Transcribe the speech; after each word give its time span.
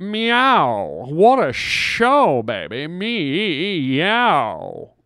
Meow. 0.00 1.04
What 1.08 1.46
a 1.46 1.52
show, 1.52 2.42
baby. 2.42 2.86
Meow. 2.86 4.00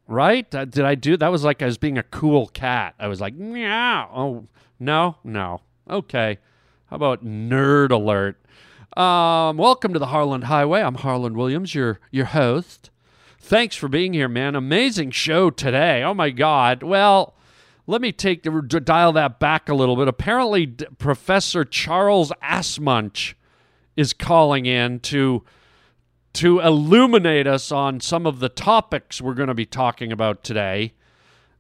Right? 0.07 0.49
Did 0.49 0.81
I 0.83 0.95
do 0.95 1.17
that? 1.17 1.33
Was 1.33 1.43
like 1.43 1.63
I 1.63 1.67
was 1.67 1.79
being 1.79 1.99
a 1.99 2.05
cool 2.05 2.47
cat. 2.47 2.95
I 3.01 3.09
was 3.09 3.21
like, 3.21 3.35
meow. 3.35 4.09
Oh, 4.15 4.47
no, 4.79 5.17
no. 5.25 5.63
Okay. 5.91 6.39
How 6.87 6.95
about 6.97 7.25
nerd 7.25 7.91
alert? 7.91 8.37
Um, 8.97 9.57
welcome 9.57 9.93
to 9.95 9.99
the 9.99 10.07
Harland 10.07 10.45
Highway. 10.45 10.81
I'm 10.81 10.95
Harland 10.95 11.37
Williams, 11.37 11.75
your 11.75 11.99
your 12.13 12.27
host. 12.27 12.91
Thanks 13.41 13.75
for 13.75 13.89
being 13.89 14.13
here, 14.13 14.29
man. 14.29 14.55
Amazing 14.55 15.11
show 15.11 15.51
today. 15.51 16.05
Oh 16.05 16.15
my 16.15 16.31
God. 16.31 16.85
Well, 16.85 17.35
let 17.89 18.01
me 18.01 18.13
take 18.13 18.45
dial 18.85 19.13
that 19.15 19.41
back 19.41 19.69
a 19.69 19.75
little 19.75 19.97
bit. 19.97 20.07
Apparently, 20.07 20.69
Professor 20.69 21.65
Charles 21.65 22.31
Assmunch 22.41 23.35
is 23.97 24.13
calling 24.13 24.67
in 24.67 25.01
to 25.01 25.45
to 26.35 26.59
illuminate 26.59 27.47
us 27.47 27.71
on 27.71 28.01
some 28.01 28.27
of 28.27 28.41
the 28.41 28.49
topics 28.49 29.21
we're 29.21 29.35
going 29.35 29.49
to 29.49 29.55
be 29.55 29.67
talking 29.67 30.11
about 30.11 30.43
today. 30.43 30.93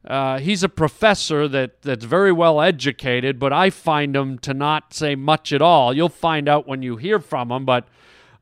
Uh, 0.05 0.39
he's 0.39 0.63
a 0.63 0.69
professor 0.69 1.49
that, 1.49 1.81
that's 1.83 2.05
very 2.05 2.33
well 2.33 2.61
educated, 2.61 3.39
but 3.39 3.53
I 3.53 3.71
find 3.71 4.15
him 4.15 4.39
to 4.41 4.53
not 4.53 4.93
say 4.93 5.15
much 5.15 5.53
at 5.53 5.63
all. 5.63 5.95
You'll 5.95 6.09
find 6.09 6.49
out 6.49 6.67
when 6.67 6.83
you 6.83 6.97
hear 6.97 7.21
from 7.21 7.53
him, 7.53 7.65
but 7.65 7.87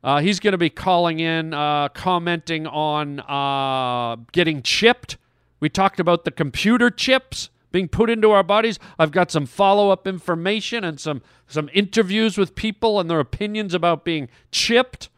uh, 0.03 0.19
he's 0.19 0.39
going 0.39 0.51
to 0.53 0.57
be 0.57 0.71
calling 0.71 1.19
in, 1.19 1.53
uh, 1.53 1.87
commenting 1.89 2.67
on 2.67 3.21
uh, 3.21 4.17
getting 4.33 4.61
chipped. 4.61 5.17
We 5.61 5.69
talked 5.69 5.99
about 5.99 6.25
the 6.25 6.31
computer 6.31 6.89
chips 6.89 7.49
being 7.73 7.89
put 7.89 8.09
into 8.09 8.31
our 8.31 8.43
bodies. 8.43 8.79
I've 8.97 9.11
got 9.11 9.29
some 9.31 9.45
follow 9.45 9.89
up 9.89 10.07
information 10.07 10.85
and 10.85 10.97
some, 10.97 11.21
some 11.47 11.69
interviews 11.73 12.37
with 12.37 12.55
people 12.55 13.01
and 13.01 13.09
their 13.09 13.19
opinions 13.19 13.73
about 13.73 14.05
being 14.05 14.29
chipped. 14.51 15.09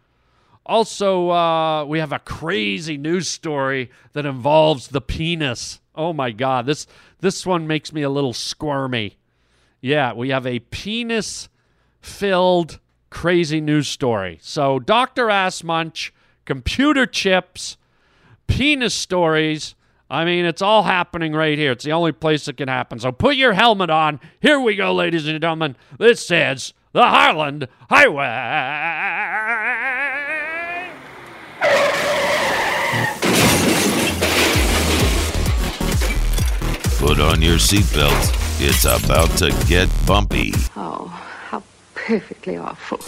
Also, 0.66 1.30
uh, 1.30 1.86
we 1.86 2.00
have 2.00 2.12
a 2.12 2.18
crazy 2.18 2.98
news 2.98 3.28
story 3.28 3.92
that 4.14 4.26
involves 4.26 4.88
the 4.88 5.02
penis. 5.02 5.80
Oh 5.94 6.14
my 6.14 6.32
God, 6.32 6.66
this 6.66 6.88
this 7.20 7.46
one 7.46 7.68
makes 7.68 7.94
me 7.94 8.02
a 8.02 8.10
little 8.10 8.34
squirmy. 8.34 9.18
Yeah, 9.82 10.14
we 10.14 10.30
have 10.30 10.48
a 10.48 10.60
penis-filled 10.60 11.50
crazy 13.10 13.62
news 13.62 13.88
story. 13.88 14.40
So, 14.42 14.80
Doctor 14.80 15.28
Assmunch, 15.28 16.10
computer 16.46 17.06
chips, 17.06 17.78
penis 18.48 18.94
stories. 18.94 19.75
I 20.10 20.24
mean, 20.24 20.46
it's 20.46 20.62
all 20.62 20.84
happening 20.84 21.34
right 21.34 21.58
here. 21.58 21.72
It's 21.72 21.84
the 21.84 21.92
only 21.92 22.12
place 22.12 22.48
it 22.48 22.58
can 22.58 22.68
happen. 22.68 23.00
So 23.00 23.12
put 23.12 23.36
your 23.36 23.54
helmet 23.54 23.90
on. 23.90 24.20
Here 24.40 24.60
we 24.60 24.76
go, 24.76 24.94
ladies 24.94 25.28
and 25.28 25.42
gentlemen. 25.42 25.76
This 25.98 26.30
is 26.30 26.74
the 26.92 27.08
Harland 27.08 27.68
Highway. 27.90 28.26
Put 37.00 37.20
on 37.20 37.42
your 37.42 37.58
seatbelt. 37.58 38.34
It's 38.62 38.86
about 38.86 39.30
to 39.38 39.52
get 39.68 39.90
bumpy. 40.06 40.54
Oh, 40.76 41.08
how 41.50 41.64
perfectly 41.94 42.58
awful. 42.58 43.00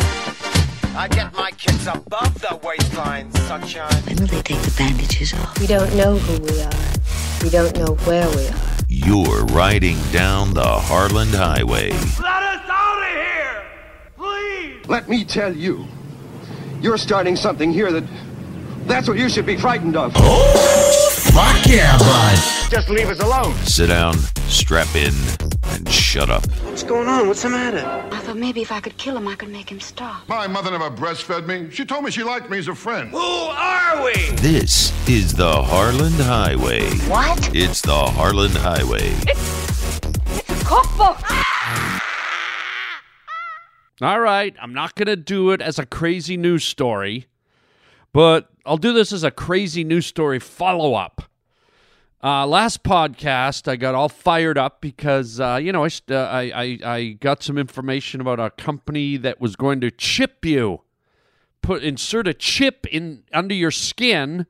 I 0.96 1.08
get 1.10 1.34
my 1.34 1.52
kids 1.52 1.88
above 1.88 2.40
the 2.42 2.60
waistline, 2.64 3.32
sunshine. 3.32 3.92
When 4.04 4.16
will 4.18 4.28
they 4.28 4.42
take 4.42 4.62
the 4.62 4.74
bandages 4.78 5.34
off? 5.34 5.60
We 5.60 5.68
don't 5.68 5.96
know 5.96 6.18
who 6.18 6.42
we 6.44 6.62
are. 6.62 7.44
We 7.44 7.50
don't 7.50 7.76
know 7.78 7.96
where 8.06 8.28
we 8.36 8.48
are. 8.48 8.56
You're 8.88 9.46
riding 9.46 9.98
down 10.12 10.54
the 10.54 10.66
Harland 10.66 11.32
Highway. 11.32 11.92
Let 11.92 12.44
us 12.44 12.70
out 12.70 13.02
of 13.02 13.10
here! 13.10 13.64
Please! 14.16 14.88
Let 14.88 15.10
me 15.10 15.24
tell 15.26 15.56
you, 15.56 15.88
you're 16.82 16.98
starting 16.98 17.36
something 17.36 17.72
here 17.72 17.92
that. 17.92 18.04
That's 18.88 19.06
what 19.10 19.18
you 19.18 19.28
should 19.28 19.46
be 19.46 19.58
frightened 19.58 19.98
of. 19.98 20.14
Oh, 20.16 21.07
Fuck 21.38 21.68
yeah, 21.68 21.96
bud. 22.00 22.72
Just 22.72 22.90
leave 22.90 23.10
us 23.10 23.20
alone. 23.20 23.54
Sit 23.58 23.90
down, 23.90 24.16
strap 24.50 24.88
in, 24.96 25.14
and 25.66 25.88
shut 25.88 26.32
up. 26.32 26.44
What's 26.64 26.82
going 26.82 27.08
on? 27.08 27.28
What's 27.28 27.44
the 27.44 27.50
matter? 27.50 27.86
I 28.12 28.20
thought 28.22 28.38
maybe 28.38 28.64
if 28.64 28.72
I 28.72 28.80
could 28.80 28.98
kill 28.98 29.16
him, 29.16 29.28
I 29.28 29.36
could 29.36 29.50
make 29.50 29.72
him 29.72 29.80
stop. 29.80 30.28
My 30.28 30.48
mother 30.48 30.72
never 30.72 30.90
breastfed 30.90 31.46
me. 31.46 31.70
She 31.70 31.86
told 31.86 32.06
me 32.06 32.10
she 32.10 32.24
liked 32.24 32.50
me 32.50 32.58
as 32.58 32.68
a 32.68 32.74
friend. 32.74 33.12
Who 33.12 33.20
are 33.20 34.04
we? 34.04 34.14
This 34.38 34.92
is 35.08 35.32
the 35.32 35.62
Harland 35.62 36.16
Highway. 36.16 36.90
What? 37.02 37.56
It's 37.56 37.84
the 37.84 37.94
Harland 37.94 38.56
Highway. 38.56 39.12
It's, 39.28 40.00
it's 40.40 40.50
a 40.50 40.66
cookbook! 40.66 41.20
Ah! 41.30 42.04
All 44.02 44.20
right, 44.20 44.56
I'm 44.60 44.74
not 44.74 44.96
going 44.96 45.06
to 45.06 45.16
do 45.16 45.52
it 45.52 45.62
as 45.62 45.78
a 45.78 45.86
crazy 45.86 46.36
news 46.36 46.64
story, 46.64 47.28
but 48.12 48.50
I'll 48.66 48.78
do 48.78 48.92
this 48.92 49.14
as 49.14 49.24
a 49.24 49.30
crazy 49.30 49.84
news 49.84 50.08
story 50.08 50.40
follow 50.40 50.96
up. 50.96 51.22
Uh, 52.24 52.48
last 52.48 52.84
podcast, 52.84 53.68
I 53.68 53.76
got 53.76 53.94
all 53.94 54.10
fired 54.10 54.58
up 54.58 54.82
because 54.82 55.40
uh, 55.40 55.60
you 55.62 55.72
know 55.72 55.86
I, 55.86 55.90
uh, 56.10 56.16
I, 56.16 56.42
I 56.56 56.80
I 56.84 57.10
got 57.20 57.44
some 57.44 57.60
information 57.60 58.22
about 58.22 58.40
a 58.40 58.50
company 58.50 59.18
that 59.18 59.40
was 59.40 59.56
going 59.56 59.82
to 59.82 59.92
chip 59.92 60.44
you, 60.44 60.82
put 61.62 61.84
insert 61.84 62.28
a 62.28 62.34
chip 62.34 62.88
in 62.88 63.24
under 63.32 63.54
your 63.54 63.70
skin 63.70 64.48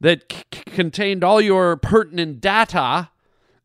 that 0.00 0.32
c- 0.32 0.62
contained 0.66 1.22
all 1.22 1.40
your 1.40 1.76
pertinent 1.76 2.40
data 2.40 3.10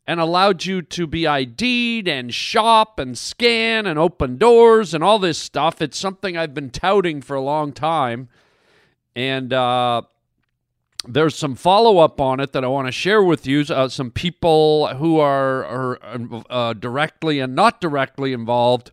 and 0.06 0.20
allowed 0.20 0.64
you 0.64 0.80
to 0.80 1.06
be 1.08 1.26
ID'd 1.26 2.06
and 2.06 2.32
shop 2.32 3.00
and 3.00 3.18
scan 3.18 3.86
and 3.86 3.98
open 3.98 4.36
doors 4.36 4.94
and 4.94 5.02
all 5.02 5.18
this 5.18 5.38
stuff. 5.38 5.82
It's 5.82 5.98
something 5.98 6.36
I've 6.36 6.54
been 6.54 6.70
touting 6.70 7.20
for 7.22 7.34
a 7.34 7.40
long 7.40 7.72
time. 7.72 8.28
And 9.16 9.52
uh, 9.52 10.02
there's 11.08 11.36
some 11.36 11.54
follow 11.54 11.98
up 11.98 12.20
on 12.20 12.40
it 12.40 12.52
that 12.52 12.64
I 12.64 12.68
want 12.68 12.88
to 12.88 12.92
share 12.92 13.22
with 13.22 13.46
you. 13.46 13.60
Uh, 13.60 13.88
some 13.88 14.10
people 14.10 14.88
who 14.96 15.18
are, 15.18 15.64
are 15.64 16.28
uh, 16.50 16.72
directly 16.72 17.40
and 17.40 17.54
not 17.54 17.80
directly 17.80 18.32
involved, 18.32 18.92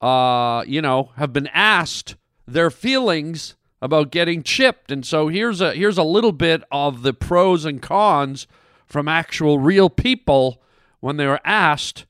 uh, 0.00 0.64
you 0.66 0.82
know, 0.82 1.10
have 1.16 1.32
been 1.32 1.48
asked 1.48 2.16
their 2.46 2.70
feelings 2.70 3.56
about 3.80 4.10
getting 4.10 4.42
chipped. 4.42 4.90
And 4.92 5.04
so 5.04 5.28
here's 5.28 5.60
a 5.60 5.74
here's 5.74 5.98
a 5.98 6.02
little 6.04 6.32
bit 6.32 6.62
of 6.70 7.02
the 7.02 7.12
pros 7.12 7.64
and 7.64 7.82
cons 7.82 8.46
from 8.86 9.08
actual 9.08 9.58
real 9.58 9.90
people 9.90 10.62
when 11.00 11.16
they 11.16 11.26
were 11.26 11.40
asked 11.44 12.06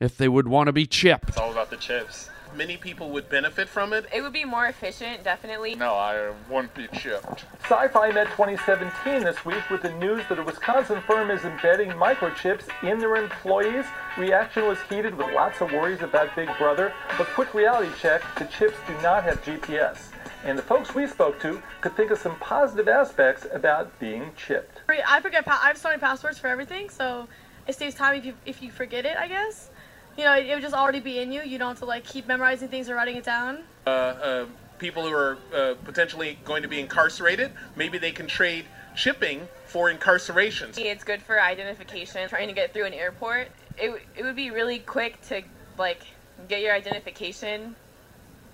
if 0.00 0.16
they 0.16 0.28
would 0.28 0.48
want 0.48 0.66
to 0.66 0.72
be 0.72 0.86
chipped. 0.86 1.28
It's 1.28 1.38
all 1.38 1.52
about 1.52 1.70
the 1.70 1.76
chips. 1.76 2.28
Many 2.56 2.76
people 2.76 3.10
would 3.10 3.28
benefit 3.30 3.68
from 3.68 3.92
it. 3.92 4.06
It 4.14 4.20
would 4.20 4.32
be 4.32 4.44
more 4.44 4.66
efficient, 4.66 5.24
definitely. 5.24 5.74
No, 5.74 5.94
I 5.94 6.18
uh, 6.18 6.34
won't 6.50 6.74
be 6.74 6.86
chipped. 6.88 7.44
Sci-Fi 7.64 8.12
Met 8.12 8.26
2017 8.32 9.24
this 9.24 9.44
week 9.44 9.68
with 9.70 9.82
the 9.82 9.92
news 9.94 10.22
that 10.28 10.38
a 10.38 10.42
Wisconsin 10.42 11.00
firm 11.06 11.30
is 11.30 11.44
embedding 11.44 11.90
microchips 11.90 12.64
in 12.82 12.98
their 12.98 13.16
employees. 13.16 13.86
Reaction 14.18 14.66
was 14.66 14.78
heated 14.90 15.14
with 15.14 15.32
lots 15.32 15.62
of 15.62 15.72
worries 15.72 16.02
about 16.02 16.34
Big 16.36 16.50
Brother, 16.58 16.92
but 17.16 17.26
quick 17.28 17.54
reality 17.54 17.90
check, 17.98 18.22
the 18.38 18.44
chips 18.44 18.76
do 18.86 18.92
not 19.02 19.24
have 19.24 19.42
GPS. 19.42 20.08
And 20.44 20.58
the 20.58 20.62
folks 20.62 20.94
we 20.94 21.06
spoke 21.06 21.40
to 21.40 21.62
could 21.80 21.96
think 21.96 22.10
of 22.10 22.18
some 22.18 22.36
positive 22.36 22.88
aspects 22.88 23.46
about 23.52 23.98
being 23.98 24.30
chipped. 24.36 24.80
I 24.88 25.20
forget. 25.20 25.46
I 25.46 25.68
have 25.68 25.78
so 25.78 25.88
many 25.88 26.00
passwords 26.00 26.38
for 26.38 26.48
everything, 26.48 26.90
so 26.90 27.28
it 27.66 27.76
saves 27.76 27.94
time 27.94 28.16
if 28.16 28.24
you 28.24 28.34
if 28.44 28.60
you 28.60 28.70
forget 28.70 29.06
it. 29.06 29.16
I 29.16 29.28
guess. 29.28 29.70
You 30.16 30.24
know, 30.24 30.36
it, 30.36 30.46
it 30.46 30.54
would 30.54 30.62
just 30.62 30.74
already 30.74 31.00
be 31.00 31.18
in 31.18 31.32
you. 31.32 31.42
You 31.42 31.58
don't 31.58 31.68
have 31.68 31.78
to 31.78 31.84
like 31.86 32.04
keep 32.04 32.26
memorizing 32.26 32.68
things 32.68 32.88
or 32.88 32.94
writing 32.94 33.16
it 33.16 33.24
down. 33.24 33.60
Uh, 33.86 33.90
uh, 33.90 34.46
people 34.78 35.06
who 35.06 35.12
are 35.12 35.38
uh, 35.54 35.74
potentially 35.84 36.38
going 36.44 36.62
to 36.62 36.68
be 36.68 36.80
incarcerated, 36.80 37.52
maybe 37.76 37.98
they 37.98 38.12
can 38.12 38.26
trade 38.26 38.66
chipping 38.94 39.48
for 39.66 39.92
incarcerations. 39.92 40.78
It's 40.78 41.04
good 41.04 41.22
for 41.22 41.40
identification. 41.40 42.28
Trying 42.28 42.48
to 42.48 42.54
get 42.54 42.72
through 42.72 42.84
an 42.84 42.92
airport, 42.92 43.48
it 43.78 44.02
it 44.16 44.22
would 44.22 44.36
be 44.36 44.50
really 44.50 44.80
quick 44.80 45.20
to 45.28 45.42
like 45.78 46.02
get 46.48 46.60
your 46.60 46.74
identification 46.74 47.74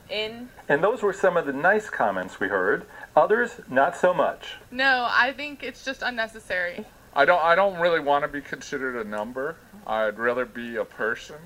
in. 0.09 0.49
And 0.69 0.83
those 0.83 1.03
were 1.03 1.13
some 1.13 1.37
of 1.37 1.47
the 1.47 1.53
nice 1.53 1.91
comments 1.91 2.41
we 2.41 2.49
heard. 2.49 2.87
Others, 3.17 3.61
not 3.69 3.97
so 3.97 4.15
much. 4.15 4.55
No, 4.71 5.09
I 5.11 5.33
think 5.33 5.63
it's 5.63 5.85
just 5.85 6.03
unnecessary. 6.03 6.87
I 7.15 7.25
don't. 7.25 7.43
I 7.43 7.55
don't 7.55 7.81
really 7.81 8.01
want 8.01 8.23
to 8.25 8.29
be 8.29 8.41
considered 8.41 9.05
a 9.05 9.09
number. 9.09 9.57
I'd 9.87 10.19
rather 10.19 10.45
be 10.45 10.77
a 10.77 10.85
person. 10.85 11.37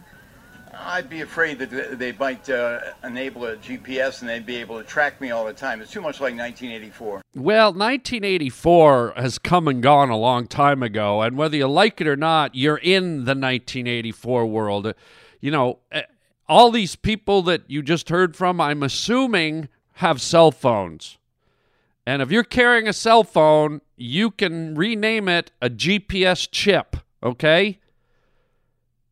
I'd 0.75 1.11
be 1.11 1.21
afraid 1.21 1.59
that 1.59 1.99
they 1.99 2.13
might 2.13 2.49
uh, 2.49 2.81
enable 3.05 3.45
a 3.45 3.57
GPS 3.57 4.21
and 4.21 4.29
they'd 4.29 4.47
be 4.47 4.57
able 4.57 4.79
to 4.79 4.85
track 4.85 5.21
me 5.21 5.31
all 5.31 5.45
the 5.45 5.53
time. 5.53 5.83
It's 5.83 5.91
too 5.91 6.01
much 6.01 6.21
like 6.21 6.35
1984. 6.35 7.23
Well, 7.35 7.69
1984 7.69 9.13
has 9.17 9.39
come 9.39 9.69
and 9.69 9.83
gone 9.83 10.09
a 10.09 10.17
long 10.17 10.47
time 10.47 10.83
ago, 10.83 11.21
and 11.21 11.37
whether 11.37 11.57
you 11.57 11.67
like 11.67 12.01
it 12.01 12.07
or 12.07 12.17
not, 12.17 12.55
you're 12.55 12.79
in 12.79 13.25
the 13.25 13.35
1984 13.35 14.47
world. 14.47 14.95
You 15.41 15.51
know, 15.51 15.79
eh, 15.91 16.03
all 16.49 16.71
these 16.71 16.97
people 16.97 17.43
that 17.43 17.63
you 17.69 17.83
just 17.83 18.09
heard 18.09 18.35
from, 18.35 18.61
I'm 18.61 18.83
assuming, 18.83 19.69
have 19.95 20.23
cell 20.23 20.51
phones. 20.51 21.19
And 22.07 22.21
if 22.21 22.31
you're 22.31 22.45
carrying 22.45 22.89
a 22.89 22.93
cell 22.93 23.23
phone, 23.23 23.81
you 23.97 24.31
can 24.31 24.75
rename 24.75 25.29
it 25.29 25.53
a 25.61 25.71
GPS 25.71 26.49
chip, 26.51 26.97
okay? 27.23 27.79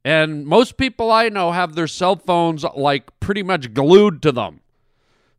And 0.04 0.46
most 0.46 0.76
people 0.76 1.10
I 1.10 1.28
know 1.28 1.52
have 1.52 1.74
their 1.74 1.86
cell 1.86 2.16
phones 2.16 2.64
like 2.76 3.18
pretty 3.20 3.42
much 3.42 3.74
glued 3.74 4.22
to 4.22 4.32
them. 4.32 4.60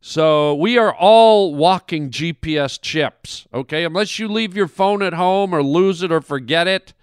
So 0.00 0.54
we 0.54 0.78
are 0.78 0.94
all 0.94 1.54
walking 1.54 2.10
GPS 2.10 2.80
chips, 2.80 3.46
okay? 3.52 3.84
Unless 3.84 4.18
you 4.18 4.28
leave 4.28 4.56
your 4.56 4.66
phone 4.66 5.02
at 5.02 5.12
home 5.12 5.54
or 5.54 5.62
lose 5.62 6.02
it 6.02 6.10
or 6.10 6.20
forget 6.20 6.66
it, 6.66 6.94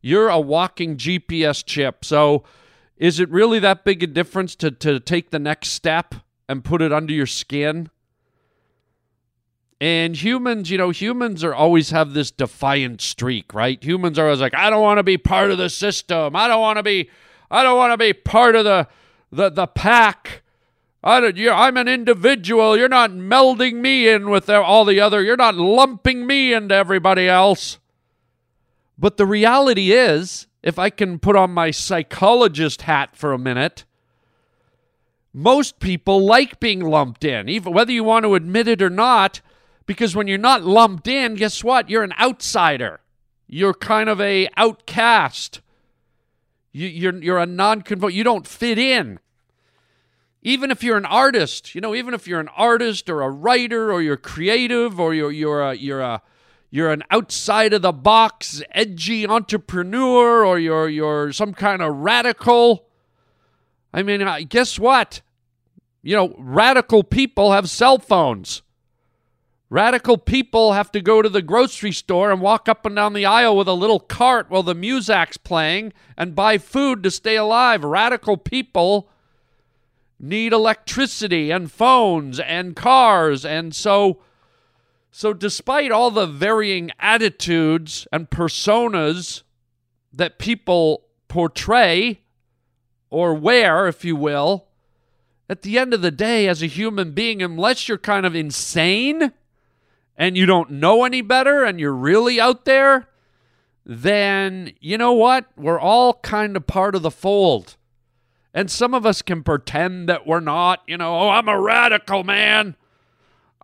you're 0.00 0.28
a 0.28 0.40
walking 0.40 0.96
GPS 0.96 1.64
chip. 1.64 2.04
So 2.04 2.44
is 2.96 3.20
it 3.20 3.28
really 3.28 3.58
that 3.58 3.84
big 3.84 4.02
a 4.02 4.06
difference 4.06 4.54
to, 4.56 4.70
to 4.70 5.00
take 5.00 5.30
the 5.30 5.38
next 5.38 5.70
step 5.70 6.14
and 6.48 6.64
put 6.64 6.80
it 6.80 6.92
under 6.92 7.12
your 7.12 7.26
skin? 7.26 7.90
And 9.80 10.16
humans, 10.16 10.70
you 10.70 10.78
know, 10.78 10.90
humans 10.90 11.44
are 11.44 11.54
always 11.54 11.90
have 11.90 12.14
this 12.14 12.30
defiant 12.30 13.02
streak, 13.02 13.52
right? 13.52 13.82
Humans 13.82 14.18
are 14.18 14.24
always 14.24 14.40
like, 14.40 14.54
I 14.54 14.70
don't 14.70 14.82
want 14.82 14.98
to 14.98 15.02
be 15.02 15.18
part 15.18 15.50
of 15.50 15.58
the 15.58 15.68
system. 15.68 16.34
I 16.34 16.48
don't 16.48 16.62
want 16.62 16.78
to 16.78 16.82
be, 16.82 17.10
I 17.50 17.62
don't 17.62 17.76
want 17.76 17.92
to 17.92 17.98
be 17.98 18.14
part 18.14 18.56
of 18.56 18.64
the, 18.64 18.88
the, 19.30 19.50
the 19.50 19.66
pack. 19.66 20.42
I 21.04 21.20
don't, 21.20 21.36
you're, 21.36 21.52
I'm 21.52 21.76
an 21.76 21.88
individual. 21.88 22.76
You're 22.76 22.88
not 22.88 23.10
melding 23.10 23.74
me 23.74 24.08
in 24.08 24.30
with 24.30 24.48
all 24.48 24.86
the 24.86 24.98
other. 24.98 25.22
You're 25.22 25.36
not 25.36 25.56
lumping 25.56 26.26
me 26.26 26.54
into 26.54 26.74
everybody 26.74 27.28
else. 27.28 27.78
But 28.98 29.18
the 29.18 29.26
reality 29.26 29.92
is, 29.92 30.46
if 30.62 30.78
I 30.78 30.88
can 30.88 31.18
put 31.18 31.36
on 31.36 31.50
my 31.50 31.70
psychologist 31.70 32.82
hat 32.82 33.14
for 33.14 33.34
a 33.34 33.38
minute, 33.38 33.84
most 35.34 35.80
people 35.80 36.24
like 36.24 36.58
being 36.60 36.80
lumped 36.80 37.24
in, 37.24 37.46
even 37.50 37.74
whether 37.74 37.92
you 37.92 38.02
want 38.02 38.24
to 38.24 38.34
admit 38.34 38.68
it 38.68 38.80
or 38.80 38.88
not. 38.88 39.42
Because 39.86 40.16
when 40.16 40.26
you're 40.26 40.38
not 40.38 40.64
lumped 40.64 41.06
in, 41.06 41.34
guess 41.34 41.62
what? 41.62 41.88
You're 41.88 42.02
an 42.02 42.14
outsider. 42.20 43.00
You're 43.46 43.74
kind 43.74 44.08
of 44.08 44.20
a 44.20 44.48
outcast. 44.56 45.60
You, 46.72 46.88
you're 46.88 47.22
you're 47.22 47.38
a 47.38 47.46
non-conform. 47.46 48.12
You 48.12 48.24
don't 48.24 48.46
fit 48.46 48.78
in. 48.78 49.20
Even 50.42 50.70
if 50.70 50.82
you're 50.82 50.96
an 50.96 51.06
artist, 51.06 51.74
you 51.74 51.80
know, 51.80 51.94
even 51.94 52.14
if 52.14 52.26
you're 52.26 52.40
an 52.40 52.50
artist 52.56 53.08
or 53.08 53.22
a 53.22 53.30
writer 53.30 53.92
or 53.92 54.02
you're 54.02 54.16
creative 54.16 55.00
or 55.00 55.14
you're 55.14 55.32
you're 55.32 55.62
a 55.62 55.74
you're 55.74 56.00
a 56.00 56.22
you're 56.70 56.92
an 56.92 57.02
outside 57.10 57.72
of 57.72 57.82
the 57.82 57.92
box 57.92 58.62
edgy 58.72 59.26
entrepreneur 59.26 60.44
or 60.44 60.58
you're 60.58 60.88
you're 60.88 61.32
some 61.32 61.54
kind 61.54 61.80
of 61.80 61.96
radical. 61.96 62.86
I 63.94 64.02
mean, 64.02 64.46
guess 64.48 64.78
what? 64.78 65.22
You 66.02 66.16
know, 66.16 66.34
radical 66.38 67.02
people 67.02 67.52
have 67.52 67.70
cell 67.70 67.98
phones. 67.98 68.62
Radical 69.68 70.16
people 70.16 70.74
have 70.74 70.92
to 70.92 71.00
go 71.00 71.22
to 71.22 71.28
the 71.28 71.42
grocery 71.42 71.90
store 71.90 72.30
and 72.30 72.40
walk 72.40 72.68
up 72.68 72.86
and 72.86 72.94
down 72.94 73.14
the 73.14 73.26
aisle 73.26 73.56
with 73.56 73.66
a 73.66 73.72
little 73.72 73.98
cart 73.98 74.48
while 74.48 74.62
the 74.62 74.76
music's 74.76 75.36
playing 75.36 75.92
and 76.16 76.36
buy 76.36 76.56
food 76.56 77.02
to 77.02 77.10
stay 77.10 77.34
alive. 77.34 77.82
Radical 77.82 78.36
people 78.36 79.08
need 80.20 80.52
electricity 80.52 81.50
and 81.50 81.70
phones 81.70 82.40
and 82.40 82.74
cars 82.74 83.44
and 83.44 83.74
so 83.74 84.22
so 85.10 85.32
despite 85.32 85.92
all 85.92 86.10
the 86.10 86.26
varying 86.26 86.90
attitudes 86.98 88.06
and 88.12 88.30
personas 88.30 89.42
that 90.12 90.38
people 90.38 91.04
portray 91.28 92.20
or 93.10 93.34
wear 93.34 93.86
if 93.86 94.06
you 94.06 94.16
will 94.16 94.66
at 95.50 95.60
the 95.60 95.78
end 95.78 95.92
of 95.92 96.00
the 96.00 96.10
day 96.10 96.48
as 96.48 96.62
a 96.62 96.66
human 96.66 97.12
being 97.12 97.42
unless 97.42 97.86
you're 97.86 97.98
kind 97.98 98.24
of 98.24 98.34
insane 98.34 99.32
and 100.16 100.36
you 100.36 100.46
don't 100.46 100.70
know 100.70 101.04
any 101.04 101.20
better 101.20 101.64
and 101.64 101.78
you're 101.78 101.94
really 101.94 102.40
out 102.40 102.64
there, 102.64 103.08
then 103.84 104.72
you 104.80 104.98
know 104.98 105.12
what? 105.12 105.46
We're 105.56 105.80
all 105.80 106.14
kind 106.14 106.56
of 106.56 106.66
part 106.66 106.94
of 106.94 107.02
the 107.02 107.10
fold. 107.10 107.76
And 108.54 108.70
some 108.70 108.94
of 108.94 109.04
us 109.04 109.20
can 109.20 109.42
pretend 109.42 110.08
that 110.08 110.26
we're 110.26 110.40
not, 110.40 110.82
you 110.86 110.96
know, 110.96 111.14
oh, 111.18 111.28
I'm 111.28 111.48
a 111.48 111.60
radical 111.60 112.24
man. 112.24 112.74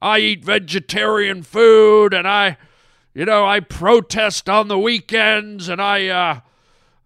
I 0.03 0.19
eat 0.19 0.45
vegetarian 0.45 1.43
food 1.43 2.13
and 2.13 2.29
I, 2.29 2.59
you 3.15 3.25
know, 3.25 3.47
I 3.47 3.61
protest 3.61 4.49
on 4.49 4.69
the 4.69 4.79
weekends 4.79 5.69
and 5.69 5.81
I, 5.81 6.09
uh, 6.09 6.41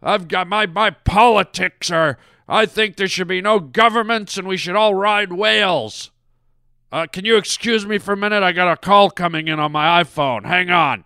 I've 0.02 0.28
got 0.28 0.48
my, 0.48 0.66
my 0.66 0.90
politics 0.90 1.90
are, 1.90 2.18
I 2.48 2.66
think 2.66 2.96
there 2.96 3.08
should 3.08 3.28
be 3.28 3.40
no 3.40 3.60
governments 3.60 4.36
and 4.36 4.48
we 4.48 4.56
should 4.56 4.76
all 4.76 4.94
ride 4.94 5.32
whales. 5.32 6.10
Uh, 6.92 7.06
can 7.12 7.24
you 7.24 7.36
excuse 7.36 7.84
me 7.84 7.98
for 7.98 8.12
a 8.12 8.16
minute? 8.16 8.42
I 8.42 8.52
got 8.52 8.72
a 8.72 8.76
call 8.76 9.10
coming 9.10 9.48
in 9.48 9.58
on 9.58 9.72
my 9.72 10.02
iPhone. 10.02 10.44
Hang 10.44 10.70
on. 10.70 11.04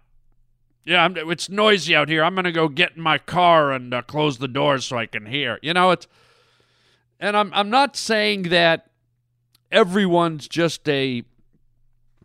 Yeah, 0.85 1.05
I'm, 1.05 1.17
it's 1.17 1.49
noisy 1.49 1.95
out 1.95 2.09
here. 2.09 2.23
I'm 2.23 2.37
to 2.37 2.53
go 2.53 2.69
get 2.69 2.97
in 2.97 3.03
my 3.03 3.19
car 3.19 3.73
and 3.73 3.93
uh, 3.93 4.03
close 4.03 4.39
the 4.39 4.49
doors 4.49 4.85
so 4.85 4.99
I 4.99 5.07
can 5.07 5.27
hear. 5.27 5.59
You 5.63 5.75
know, 5.75 5.91
it's. 5.91 6.07
And 7.19 7.37
I'm, 7.37 7.53
I'm 7.53 7.69
not 7.69 7.97
saying 7.97 8.45
that 8.45 8.91
everyone's 9.71 10.49
just 10.49 10.89
a, 10.89 11.23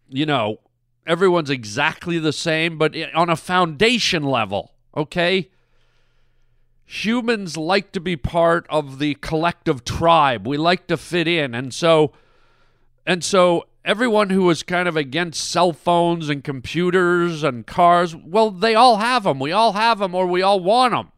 you 0.10 0.26
know, 0.26 0.60
everyone's 1.06 1.50
exactly 1.50 2.18
the 2.18 2.32
same, 2.34 2.78
but 2.78 2.96
on 3.14 3.30
a 3.30 3.36
foundation 3.36 4.24
level, 4.24 4.74
okay? 4.96 5.50
Humans 6.86 7.58
like 7.58 7.92
to 7.92 8.00
be 8.00 8.16
part 8.16 8.66
of 8.70 9.00
the 9.00 9.16
collective 9.16 9.84
tribe. 9.84 10.48
We 10.48 10.58
like 10.58 10.88
to 10.88 10.96
fit 10.98 11.28
in. 11.28 11.54
And 11.54 11.74
so 11.74 12.14
and 13.06 13.24
so 13.24 13.68
everyone 13.84 14.30
who 14.30 14.44
was 14.44 14.64
kind 14.64 14.88
of 14.88 14.98
against 14.98 15.50
cell 15.50 15.72
phones 15.72 16.30
and 16.30 16.44
computers 16.44 17.44
and 17.44 17.68
cars, 17.68 18.16
well, 18.16 18.50
they 18.52 18.76
all 18.76 18.98
have 18.98 19.24
them. 19.24 19.40
We 19.40 19.52
all 19.52 19.74
have 19.74 20.00
them 20.00 20.16
or 20.16 20.26
we 20.26 20.42
all 20.42 20.60
want 20.60 20.94
them. 20.94 21.12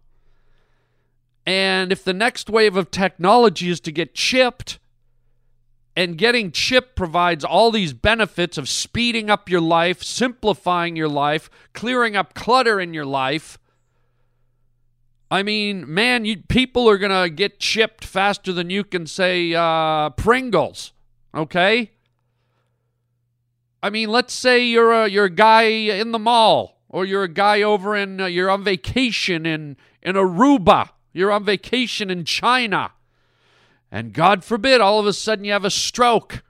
And 1.46 1.94
if 1.94 2.04
the 2.04 2.14
next 2.14 2.50
wave 2.50 2.76
of 2.76 2.92
technology 2.92 3.70
is 3.70 3.80
to 3.82 3.92
get 3.92 4.14
chipped, 4.14 4.80
and 5.98 6.16
getting 6.16 6.52
chipped 6.52 6.96
provides 6.96 7.44
all 7.44 7.72
these 7.72 7.92
benefits 7.92 8.60
of 8.60 8.70
speeding 8.70 9.32
up 9.32 9.50
your 9.50 9.60
life, 9.60 10.04
simplifying 10.04 10.96
your 10.96 11.08
life, 11.08 11.50
clearing 11.74 12.16
up 12.16 12.36
clutter 12.36 12.80
in 12.80 12.94
your 12.94 13.06
life. 13.06 13.58
I 15.32 15.42
mean, 15.42 15.92
man, 15.92 16.24
you, 16.24 16.44
people 16.44 16.88
are 16.88 17.00
going 17.00 17.24
to 17.24 17.32
get 17.32 17.60
chipped 17.60 18.06
faster 18.06 18.54
than 18.54 18.70
you 18.70 18.84
can 18.84 19.08
say 19.08 19.56
uh, 19.56 20.12
Pringles. 20.12 20.94
Okay? 21.36 21.92
I 23.82 23.90
mean, 23.90 24.10
let's 24.10 24.34
say 24.34 24.66
you're 24.66 24.92
a 24.92 25.08
you're 25.08 25.26
a 25.26 25.30
guy 25.30 25.64
in 25.64 26.12
the 26.12 26.20
mall 26.20 26.82
or 26.90 27.06
you're 27.06 27.24
a 27.24 27.30
guy 27.30 27.62
over 27.62 27.96
in 27.96 28.20
uh, 28.20 28.26
you're 28.26 28.50
on 28.50 28.64
vacation 28.64 29.46
in 29.46 29.78
in 30.02 30.16
Aruba. 30.16 30.90
You're 31.14 31.32
on 31.32 31.44
vacation 31.44 32.10
in 32.10 32.26
China. 32.26 32.92
And 33.92 34.14
God 34.14 34.44
forbid 34.44 34.82
all 34.82 35.00
of 35.00 35.08
a 35.08 35.14
sudden 35.14 35.46
you 35.46 35.52
have 35.52 35.66
a 35.66 35.72
stroke 35.72 36.44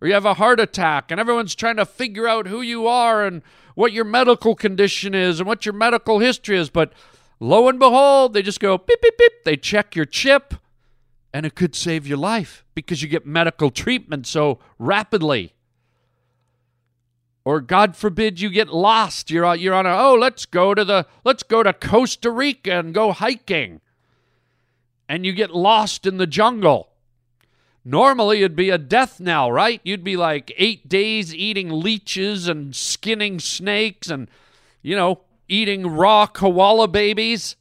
or 0.00 0.08
you 0.08 0.14
have 0.14 0.26
a 0.26 0.34
heart 0.34 0.60
attack 0.60 1.10
and 1.10 1.18
everyone's 1.18 1.54
trying 1.54 1.76
to 1.76 1.86
figure 1.86 2.28
out 2.28 2.46
who 2.46 2.60
you 2.60 2.86
are 2.86 3.24
and 3.24 3.42
what 3.74 3.92
your 3.92 4.04
medical 4.04 4.54
condition 4.54 5.14
is 5.14 5.40
and 5.40 5.46
what 5.46 5.64
your 5.64 5.72
medical 5.72 6.18
history 6.18 6.58
is, 6.58 6.70
but 6.70 6.92
lo 7.40 7.68
and 7.68 7.78
behold, 7.78 8.32
they 8.32 8.42
just 8.42 8.60
go 8.60 8.76
beep 8.78 9.00
beep 9.00 9.18
beep. 9.18 9.32
They 9.44 9.56
check 9.56 9.96
your 9.96 10.04
chip 10.04 10.54
and 11.36 11.44
it 11.44 11.54
could 11.54 11.74
save 11.74 12.06
your 12.06 12.16
life 12.16 12.64
because 12.74 13.02
you 13.02 13.08
get 13.08 13.26
medical 13.26 13.70
treatment 13.70 14.26
so 14.26 14.58
rapidly. 14.78 15.52
Or 17.44 17.60
God 17.60 17.94
forbid 17.94 18.40
you 18.40 18.48
get 18.48 18.68
lost. 18.68 19.30
You're 19.30 19.44
on, 19.44 19.60
you're 19.60 19.74
on 19.74 19.84
a 19.84 19.94
oh 19.94 20.14
let's 20.14 20.46
go 20.46 20.72
to 20.72 20.82
the 20.82 21.06
let's 21.24 21.42
go 21.42 21.62
to 21.62 21.74
Costa 21.74 22.30
Rica 22.30 22.78
and 22.78 22.94
go 22.94 23.12
hiking. 23.12 23.82
And 25.10 25.26
you 25.26 25.34
get 25.34 25.50
lost 25.50 26.06
in 26.06 26.16
the 26.16 26.26
jungle. 26.26 26.88
Normally 27.84 28.38
it'd 28.38 28.56
be 28.56 28.70
a 28.70 28.78
death 28.78 29.20
knell, 29.20 29.52
right? 29.52 29.82
You'd 29.84 30.02
be 30.02 30.16
like 30.16 30.54
8 30.56 30.88
days 30.88 31.34
eating 31.34 31.68
leeches 31.68 32.48
and 32.48 32.74
skinning 32.74 33.40
snakes 33.40 34.08
and 34.08 34.30
you 34.80 34.96
know, 34.96 35.20
eating 35.50 35.86
raw 35.86 36.26
koala 36.26 36.88
babies. 36.88 37.56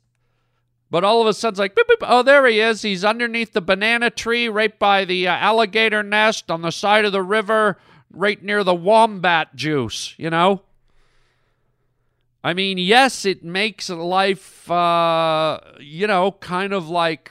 But 0.95 1.03
all 1.03 1.19
of 1.19 1.27
a 1.27 1.33
sudden, 1.33 1.55
it's 1.55 1.59
like, 1.59 1.75
boop, 1.75 1.89
boop, 1.89 2.07
oh, 2.07 2.23
there 2.23 2.47
he 2.47 2.61
is. 2.61 2.81
He's 2.81 3.03
underneath 3.03 3.51
the 3.51 3.59
banana 3.59 4.09
tree 4.09 4.47
right 4.47 4.79
by 4.79 5.03
the 5.03 5.27
uh, 5.27 5.33
alligator 5.33 6.01
nest 6.01 6.49
on 6.49 6.61
the 6.61 6.71
side 6.71 7.03
of 7.03 7.11
the 7.11 7.21
river, 7.21 7.77
right 8.09 8.41
near 8.41 8.63
the 8.63 8.73
wombat 8.73 9.57
juice, 9.57 10.15
you 10.15 10.29
know? 10.29 10.61
I 12.45 12.53
mean, 12.53 12.77
yes, 12.77 13.25
it 13.25 13.43
makes 13.43 13.89
life, 13.89 14.71
uh, 14.71 15.59
you 15.81 16.07
know, 16.07 16.31
kind 16.31 16.71
of 16.71 16.87
like, 16.87 17.29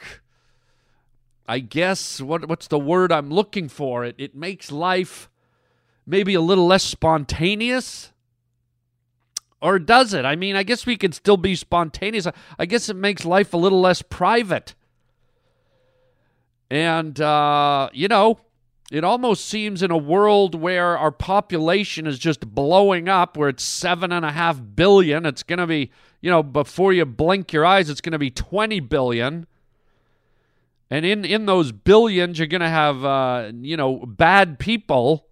I 1.49 1.61
guess, 1.61 2.21
what, 2.21 2.47
what's 2.47 2.67
the 2.67 2.79
word 2.79 3.11
I'm 3.11 3.31
looking 3.31 3.71
for? 3.71 4.05
It, 4.05 4.17
it 4.19 4.35
makes 4.35 4.71
life 4.71 5.31
maybe 6.07 6.35
a 6.35 6.43
little 6.43 6.67
less 6.67 6.83
spontaneous 6.83 8.13
or 9.65 9.79
does 9.79 10.13
it? 10.13 10.27
I 10.27 10.37
mean, 10.37 10.57
I 10.57 10.63
guess 10.63 10.85
we 10.85 10.99
can 10.99 11.11
still 11.13 11.39
be 11.39 11.55
spontaneous. 11.55 12.27
I 12.59 12.67
guess 12.67 12.91
it 12.91 12.97
makes 12.97 13.25
life 13.25 13.55
a 13.55 13.57
little 13.57 13.81
less 13.81 14.03
private. 14.03 14.75
And, 16.71 17.19
uh, 17.19 17.89
you 17.95 18.07
know, 18.09 18.41
it 18.93 19.05
almost 19.05 19.47
seems 19.47 19.83
in 19.83 19.91
a 19.91 19.97
world 19.97 20.55
where 20.55 20.99
our 20.99 21.11
population 21.11 22.07
is 22.07 22.19
just 22.19 22.47
blowing 22.47 23.09
up, 23.09 23.39
where 23.39 23.49
it's 23.49 23.65
seven 23.65 24.13
and 24.13 24.23
a 24.23 24.33
half 24.33 24.61
billion, 24.77 25.25
it's 25.25 25.43
going 25.43 25.61
to 25.61 25.67
be, 25.67 25.91
you 26.21 26.31
know, 26.31 26.43
before 26.43 26.93
you 26.93 27.07
blink 27.07 27.51
your 27.51 27.65
eyes, 27.65 27.89
it's 27.89 28.03
going 28.03 28.13
to 28.13 28.19
be 28.19 28.31
20 28.31 28.81
billion. 28.81 29.47
And 30.91 31.07
in, 31.07 31.25
in 31.25 31.47
those 31.47 31.73
billions, 31.73 32.39
you're 32.39 32.49
going 32.49 32.61
to 32.61 32.69
have, 32.69 33.03
uh, 33.03 33.51
you 33.63 33.79
know, 33.79 34.05
bad 34.05 34.59
people 34.59 35.27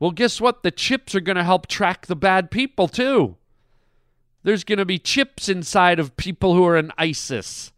Well, 0.00 0.10
guess 0.10 0.40
what? 0.40 0.64
The 0.64 0.72
chips 0.72 1.14
are 1.14 1.20
going 1.20 1.36
to 1.36 1.44
help 1.44 1.68
track 1.68 2.06
the 2.06 2.16
bad 2.16 2.50
people 2.50 2.88
too. 2.88 3.36
There's 4.44 4.62
going 4.62 4.78
to 4.78 4.84
be 4.84 4.98
chips 4.98 5.48
inside 5.48 5.98
of 5.98 6.16
people 6.16 6.54
who 6.54 6.64
are 6.66 6.76
in 6.76 6.92
ISIS 6.96 7.72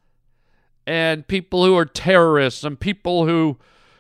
and 0.87 1.26
people 1.26 1.64
who 1.64 1.76
are 1.76 1.87
terrorists 1.87 2.62
and 2.64 2.78
people 2.78 3.26
who 3.26 3.56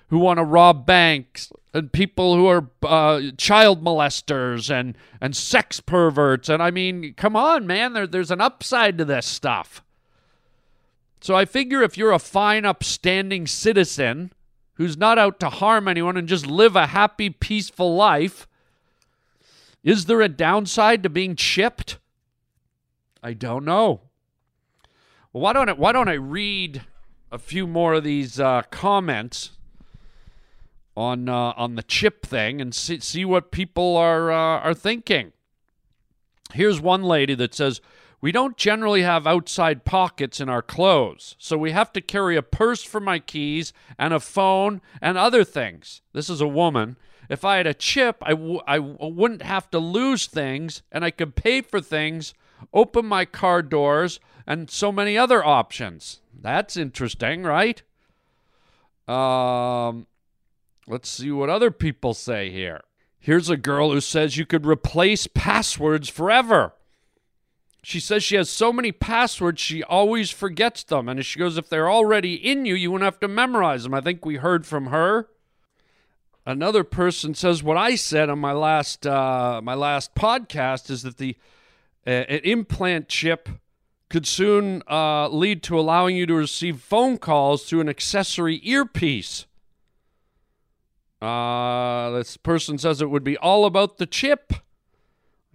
who 0.08 0.18
want 0.18 0.38
to 0.38 0.44
rob 0.44 0.86
banks 0.86 1.50
and 1.74 1.92
people 1.92 2.36
who 2.36 2.46
are 2.46 2.70
uh, 2.84 3.22
child 3.36 3.82
molesters 3.82 4.70
and 4.70 4.96
and 5.20 5.34
sex 5.36 5.80
perverts 5.80 6.48
and 6.48 6.62
I 6.62 6.70
mean, 6.70 7.14
come 7.16 7.36
on, 7.36 7.66
man, 7.66 7.92
there, 7.92 8.06
there's 8.06 8.30
an 8.30 8.40
upside 8.40 8.98
to 8.98 9.04
this 9.04 9.26
stuff. 9.26 9.82
So 11.20 11.34
I 11.34 11.44
figure 11.44 11.82
if 11.82 11.96
you're 11.96 12.12
a 12.12 12.18
fine, 12.18 12.64
upstanding 12.64 13.46
citizen 13.46 14.32
who's 14.74 14.96
not 14.96 15.18
out 15.18 15.40
to 15.40 15.48
harm 15.48 15.88
anyone 15.88 16.16
and 16.16 16.28
just 16.28 16.46
live 16.46 16.76
a 16.76 16.88
happy, 16.88 17.30
peaceful 17.30 17.96
life, 17.96 18.46
is 19.82 20.04
there 20.06 20.20
a 20.20 20.28
downside 20.28 21.02
to 21.02 21.08
being 21.08 21.34
chipped? 21.34 21.98
I 23.22 23.32
don't 23.32 23.64
know. 23.64 24.02
Well, 25.32 25.42
why 25.42 25.52
don't 25.52 25.68
I, 25.68 25.72
why 25.72 25.92
don't 25.92 26.08
I 26.08 26.14
read 26.14 26.82
a 27.30 27.38
few 27.38 27.66
more 27.66 27.94
of 27.94 28.04
these 28.04 28.38
uh, 28.38 28.62
comments 28.70 29.52
on 30.96 31.28
uh, 31.28 31.52
on 31.56 31.74
the 31.74 31.82
chip 31.82 32.24
thing 32.24 32.60
and 32.60 32.74
see, 32.74 33.00
see 33.00 33.24
what 33.24 33.50
people 33.50 33.96
are 33.96 34.30
uh, 34.30 34.60
are 34.60 34.74
thinking. 34.74 35.32
Here's 36.52 36.80
one 36.80 37.02
lady 37.02 37.34
that 37.34 37.54
says 37.54 37.80
we 38.20 38.32
don't 38.32 38.56
generally 38.56 39.02
have 39.02 39.26
outside 39.26 39.84
pockets 39.84 40.40
in 40.40 40.48
our 40.48 40.62
clothes, 40.62 41.36
so 41.38 41.58
we 41.58 41.72
have 41.72 41.92
to 41.92 42.00
carry 42.00 42.36
a 42.36 42.42
purse 42.42 42.82
for 42.82 43.00
my 43.00 43.18
keys 43.18 43.72
and 43.98 44.14
a 44.14 44.20
phone 44.20 44.80
and 45.02 45.18
other 45.18 45.44
things. 45.44 46.00
This 46.12 46.30
is 46.30 46.40
a 46.40 46.48
woman. 46.48 46.96
If 47.28 47.44
I 47.44 47.56
had 47.56 47.66
a 47.66 47.74
chip, 47.74 48.16
I 48.22 48.30
w- 48.30 48.62
I 48.66 48.78
wouldn't 48.78 49.42
have 49.42 49.70
to 49.72 49.78
lose 49.78 50.26
things 50.26 50.82
and 50.90 51.04
I 51.04 51.10
could 51.10 51.34
pay 51.34 51.60
for 51.60 51.80
things, 51.80 52.32
open 52.72 53.06
my 53.06 53.24
car 53.24 53.62
doors, 53.62 54.20
and 54.46 54.70
so 54.70 54.92
many 54.92 55.18
other 55.18 55.44
options. 55.44 56.20
That's 56.40 56.76
interesting, 56.76 57.42
right? 57.42 57.82
Um, 59.08 60.06
let's 60.86 61.08
see 61.08 61.30
what 61.30 61.50
other 61.50 61.70
people 61.70 62.14
say 62.14 62.50
here. 62.50 62.82
Here's 63.18 63.50
a 63.50 63.56
girl 63.56 63.90
who 63.90 64.00
says 64.00 64.36
you 64.36 64.46
could 64.46 64.66
replace 64.66 65.26
passwords 65.26 66.08
forever. 66.08 66.74
She 67.82 68.00
says 68.00 68.24
she 68.24 68.36
has 68.36 68.50
so 68.50 68.72
many 68.72 68.90
passwords, 68.90 69.60
she 69.60 69.82
always 69.82 70.30
forgets 70.30 70.82
them. 70.82 71.08
And 71.08 71.24
she 71.24 71.38
goes, 71.38 71.56
if 71.56 71.68
they're 71.68 71.90
already 71.90 72.34
in 72.34 72.66
you, 72.66 72.74
you 72.74 72.90
wouldn't 72.90 73.04
have 73.04 73.20
to 73.20 73.28
memorize 73.28 73.84
them. 73.84 73.94
I 73.94 74.00
think 74.00 74.24
we 74.24 74.36
heard 74.36 74.66
from 74.66 74.86
her. 74.86 75.28
Another 76.44 76.84
person 76.84 77.34
says 77.34 77.62
what 77.62 77.76
I 77.76 77.96
said 77.96 78.30
on 78.30 78.38
my 78.38 78.52
last 78.52 79.06
uh, 79.06 79.60
my 79.62 79.74
last 79.74 80.14
podcast 80.14 80.90
is 80.90 81.02
that 81.02 81.18
the 81.18 81.36
uh, 82.06 82.10
an 82.10 82.40
implant 82.44 83.08
chip 83.08 83.48
could 84.08 84.26
soon 84.26 84.82
uh, 84.88 85.28
lead 85.28 85.62
to 85.64 85.78
allowing 85.78 86.16
you 86.16 86.26
to 86.26 86.34
receive 86.34 86.80
phone 86.80 87.18
calls 87.18 87.64
through 87.64 87.80
an 87.80 87.88
accessory 87.88 88.60
earpiece. 88.62 89.46
Uh, 91.20 92.10
this 92.10 92.36
person 92.36 92.78
says 92.78 93.00
it 93.00 93.10
would 93.10 93.24
be 93.24 93.36
all 93.38 93.64
about 93.64 93.98
the 93.98 94.06
chip. 94.06 94.52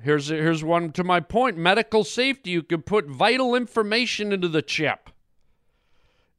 Here's 0.02 0.30
here's 0.30 0.64
one 0.64 0.92
to 0.94 1.04
my 1.04 1.20
point. 1.20 1.58
Medical 1.58 2.04
safety. 2.04 2.50
You 2.50 2.64
could 2.64 2.86
put 2.86 3.06
vital 3.06 3.56
information 3.56 4.34
into 4.34 4.48
the 4.48 4.64
chip. 4.64 5.12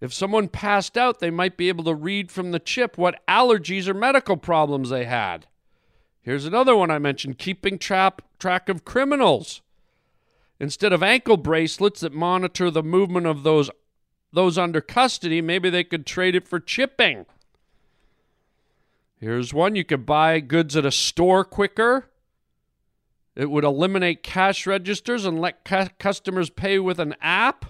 If 0.01 0.13
someone 0.13 0.49
passed 0.49 0.99
out, 0.99 1.21
they 1.21 1.31
might 1.31 1.57
be 1.57 1.69
able 1.69 1.85
to 1.85 1.95
read 1.95 2.33
from 2.33 2.51
the 2.51 2.59
chip 2.59 2.99
what 2.99 3.25
allergies 3.29 3.87
or 3.87 3.95
medical 3.95 4.37
problems 4.37 4.91
they 4.91 5.05
had. 5.05 5.47
Here's 6.21 6.45
another 6.45 6.77
one 6.77 6.91
I 6.91 6.99
mentioned 6.99 7.39
keeping 7.39 7.79
trap, 7.79 8.21
track 8.41 8.69
of 8.69 8.85
criminals. 8.85 9.63
Instead 10.63 10.93
of 10.93 11.03
ankle 11.03 11.37
bracelets 11.37 12.03
that 12.03 12.13
monitor 12.13 12.71
the 12.71 12.85
movement 12.85 13.27
of 13.27 13.43
those, 13.43 13.69
those 14.33 14.57
under 14.57 14.81
custody, 14.81 15.41
maybe 15.41 15.69
they 15.69 15.83
could 15.83 16.07
trade 16.07 16.37
it 16.37 16.47
for 16.47 16.61
chipping. 16.61 17.27
Here's 19.19 19.53
one 19.53 19.75
you 19.75 19.85
could 19.85 20.07
buy 20.07 20.39
goods 20.39 20.77
at 20.77 20.87
a 20.87 20.93
store 20.93 21.45
quicker. 21.45 22.11
It 23.35 23.51
would 23.51 23.65
eliminate 23.65 24.23
cash 24.23 24.65
registers 24.65 25.25
and 25.25 25.41
let 25.41 25.65
cu- 25.65 25.89
customers 25.99 26.49
pay 26.49 26.79
with 26.79 27.01
an 27.01 27.17
app. 27.21 27.65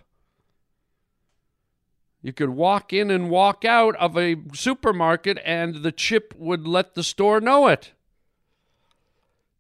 You 2.21 2.35
could 2.35 2.51
walk 2.51 2.93
in 2.93 3.11
and 3.11 3.31
walk 3.31 3.65
out 3.65 3.97
of 3.97 4.19
a 4.19 4.37
supermarket, 4.53 5.39
and 5.47 5.77
the 5.77 5.93
chip 5.93 6.35
would 6.37 6.67
let 6.67 6.95
the 6.95 7.03
store 7.03 7.41
know 7.41 7.69
it. 7.69 7.93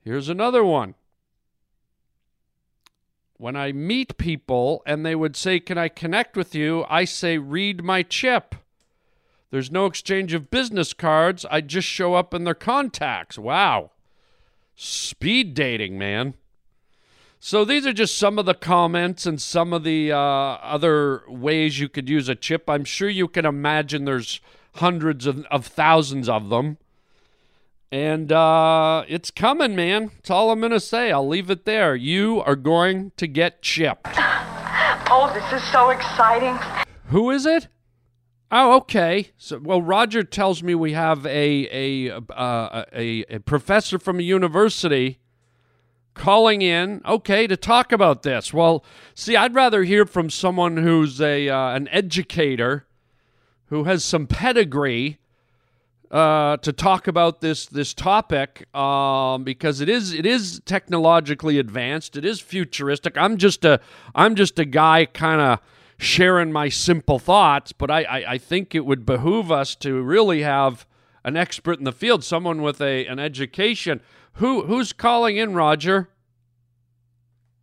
Here's 0.04 0.28
another 0.28 0.62
one. 0.62 0.96
When 3.42 3.56
I 3.56 3.72
meet 3.72 4.18
people 4.18 4.84
and 4.86 5.04
they 5.04 5.16
would 5.16 5.34
say, 5.34 5.58
Can 5.58 5.76
I 5.76 5.88
connect 5.88 6.36
with 6.36 6.54
you? 6.54 6.84
I 6.88 7.04
say, 7.04 7.38
Read 7.38 7.82
my 7.82 8.04
chip. 8.04 8.54
There's 9.50 9.68
no 9.68 9.86
exchange 9.86 10.32
of 10.32 10.48
business 10.48 10.92
cards. 10.92 11.44
I 11.50 11.60
just 11.60 11.88
show 11.88 12.14
up 12.14 12.32
in 12.34 12.44
their 12.44 12.54
contacts. 12.54 13.40
Wow. 13.40 13.90
Speed 14.76 15.54
dating, 15.54 15.98
man. 15.98 16.34
So 17.40 17.64
these 17.64 17.84
are 17.84 17.92
just 17.92 18.16
some 18.16 18.38
of 18.38 18.46
the 18.46 18.54
comments 18.54 19.26
and 19.26 19.42
some 19.42 19.72
of 19.72 19.82
the 19.82 20.12
uh, 20.12 20.16
other 20.16 21.24
ways 21.26 21.80
you 21.80 21.88
could 21.88 22.08
use 22.08 22.28
a 22.28 22.36
chip. 22.36 22.70
I'm 22.70 22.84
sure 22.84 23.08
you 23.08 23.26
can 23.26 23.44
imagine 23.44 24.04
there's 24.04 24.40
hundreds 24.76 25.26
of, 25.26 25.44
of 25.46 25.66
thousands 25.66 26.28
of 26.28 26.48
them. 26.48 26.78
And 27.92 28.32
uh, 28.32 29.04
it's 29.06 29.30
coming, 29.30 29.76
man. 29.76 30.12
That's 30.14 30.30
all 30.30 30.50
I'm 30.50 30.60
going 30.60 30.72
to 30.72 30.80
say. 30.80 31.12
I'll 31.12 31.28
leave 31.28 31.50
it 31.50 31.66
there. 31.66 31.94
You 31.94 32.40
are 32.40 32.56
going 32.56 33.12
to 33.18 33.26
get 33.26 33.60
chipped. 33.60 34.08
Oh, 34.16 35.30
this 35.34 35.62
is 35.62 35.62
so 35.70 35.90
exciting. 35.90 36.58
Who 37.08 37.30
is 37.30 37.44
it? 37.44 37.68
Oh, 38.50 38.76
okay. 38.76 39.32
So, 39.36 39.58
well, 39.58 39.82
Roger 39.82 40.22
tells 40.24 40.62
me 40.62 40.74
we 40.74 40.94
have 40.94 41.26
a 41.26 42.08
a 42.08 42.12
uh, 42.12 42.84
a, 42.94 43.24
a 43.28 43.40
professor 43.40 43.98
from 43.98 44.18
a 44.18 44.22
university 44.22 45.18
calling 46.14 46.62
in, 46.62 47.02
okay, 47.04 47.46
to 47.46 47.58
talk 47.58 47.92
about 47.92 48.22
this. 48.22 48.54
Well, 48.54 48.84
see, 49.14 49.36
I'd 49.36 49.54
rather 49.54 49.84
hear 49.84 50.06
from 50.06 50.30
someone 50.30 50.78
who's 50.78 51.20
a 51.20 51.50
uh, 51.50 51.74
an 51.74 51.88
educator 51.88 52.86
who 53.66 53.84
has 53.84 54.02
some 54.02 54.26
pedigree 54.26 55.18
uh, 56.12 56.58
to 56.58 56.72
talk 56.72 57.08
about 57.08 57.40
this 57.40 57.64
this 57.66 57.94
topic 57.94 58.72
um, 58.76 59.44
because 59.44 59.80
it 59.80 59.88
is 59.88 60.12
it 60.12 60.26
is 60.26 60.60
technologically 60.66 61.58
advanced. 61.58 62.16
It 62.16 62.24
is 62.24 62.38
futuristic. 62.38 63.16
I'm 63.16 63.38
just 63.38 63.64
a 63.64 63.80
I'm 64.14 64.34
just 64.34 64.58
a 64.58 64.66
guy 64.66 65.06
kind 65.06 65.40
of 65.40 65.58
sharing 65.96 66.52
my 66.52 66.68
simple 66.68 67.18
thoughts, 67.18 67.72
but 67.72 67.90
I, 67.90 68.02
I, 68.02 68.32
I 68.32 68.38
think 68.38 68.74
it 68.74 68.84
would 68.84 69.06
behoove 69.06 69.50
us 69.50 69.74
to 69.76 70.02
really 70.02 70.42
have 70.42 70.86
an 71.24 71.36
expert 71.36 71.78
in 71.78 71.84
the 71.84 71.92
field, 71.92 72.22
someone 72.24 72.60
with 72.60 72.80
a 72.82 73.06
an 73.06 73.18
education. 73.18 74.02
Who 74.34 74.66
who's 74.66 74.92
calling 74.92 75.38
in, 75.38 75.54
Roger? 75.54 76.10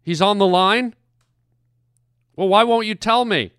He's 0.01 0.24
on 0.24 0.39
the 0.39 0.48
line? 0.48 0.96
Well, 2.36 2.48
why 2.48 2.63
won't 2.63 2.88
you 2.88 2.96
tell 2.96 3.25
me? 3.25 3.51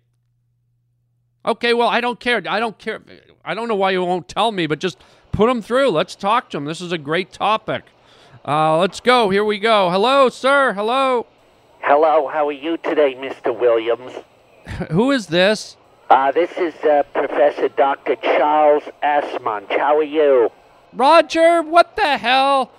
Okay, 1.45 1.73
well, 1.73 1.87
I 1.87 2.01
don't 2.01 2.19
care. 2.19 2.41
I 2.49 2.59
don't 2.59 2.77
care. 2.77 3.01
I 3.43 3.55
don't 3.55 3.67
know 3.67 3.75
why 3.75 3.91
you 3.91 4.03
won't 4.03 4.27
tell 4.27 4.51
me, 4.51 4.67
but 4.67 4.79
just 4.79 4.99
put 5.31 5.49
him 5.49 5.61
through. 5.61 5.89
Let's 5.89 6.15
talk 6.15 6.49
to 6.51 6.57
him. 6.57 6.65
This 6.65 6.79
is 6.79 6.91
a 6.91 6.97
great 6.97 7.31
topic. 7.31 7.83
Uh, 8.47 8.77
let's 8.77 8.99
go. 8.99 9.29
Here 9.29 9.43
we 9.43 9.57
go. 9.57 9.89
Hello, 9.89 10.29
sir. 10.29 10.73
Hello. 10.73 11.25
Hello. 11.79 12.27
How 12.27 12.47
are 12.47 12.51
you 12.51 12.77
today, 12.77 13.15
Mr. 13.15 13.57
Williams? 13.57 14.13
Who 14.91 15.11
is 15.11 15.27
this? 15.27 15.77
Uh, 16.09 16.31
this 16.31 16.51
is 16.57 16.75
uh, 16.83 17.03
Professor 17.13 17.69
Dr. 17.69 18.15
Charles 18.17 18.83
Assmunch. 19.01 19.69
How 19.75 19.97
are 19.97 20.03
you? 20.03 20.51
Roger, 20.93 21.63
what 21.63 21.95
the 21.95 22.17
hell? 22.17 22.71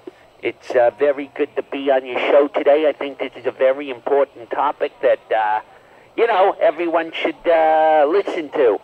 It's 0.43 0.71
uh, 0.71 0.91
very 0.99 1.31
good 1.35 1.55
to 1.57 1.63
be 1.63 1.91
on 1.91 2.05
your 2.05 2.19
show 2.19 2.49
today. 2.49 2.89
I 2.89 2.93
think 2.93 3.19
this 3.19 3.33
is 3.37 3.47
a 3.47 3.53
very 3.53 3.91
important 3.91 4.51
topic 4.51 4.93
that, 5.01 5.21
uh, 5.33 5.61
you 6.17 6.27
know, 6.27 6.55
everyone 6.61 7.13
should 7.13 7.47
uh, 7.47 8.07
listen 8.09 8.51
to. 8.51 8.79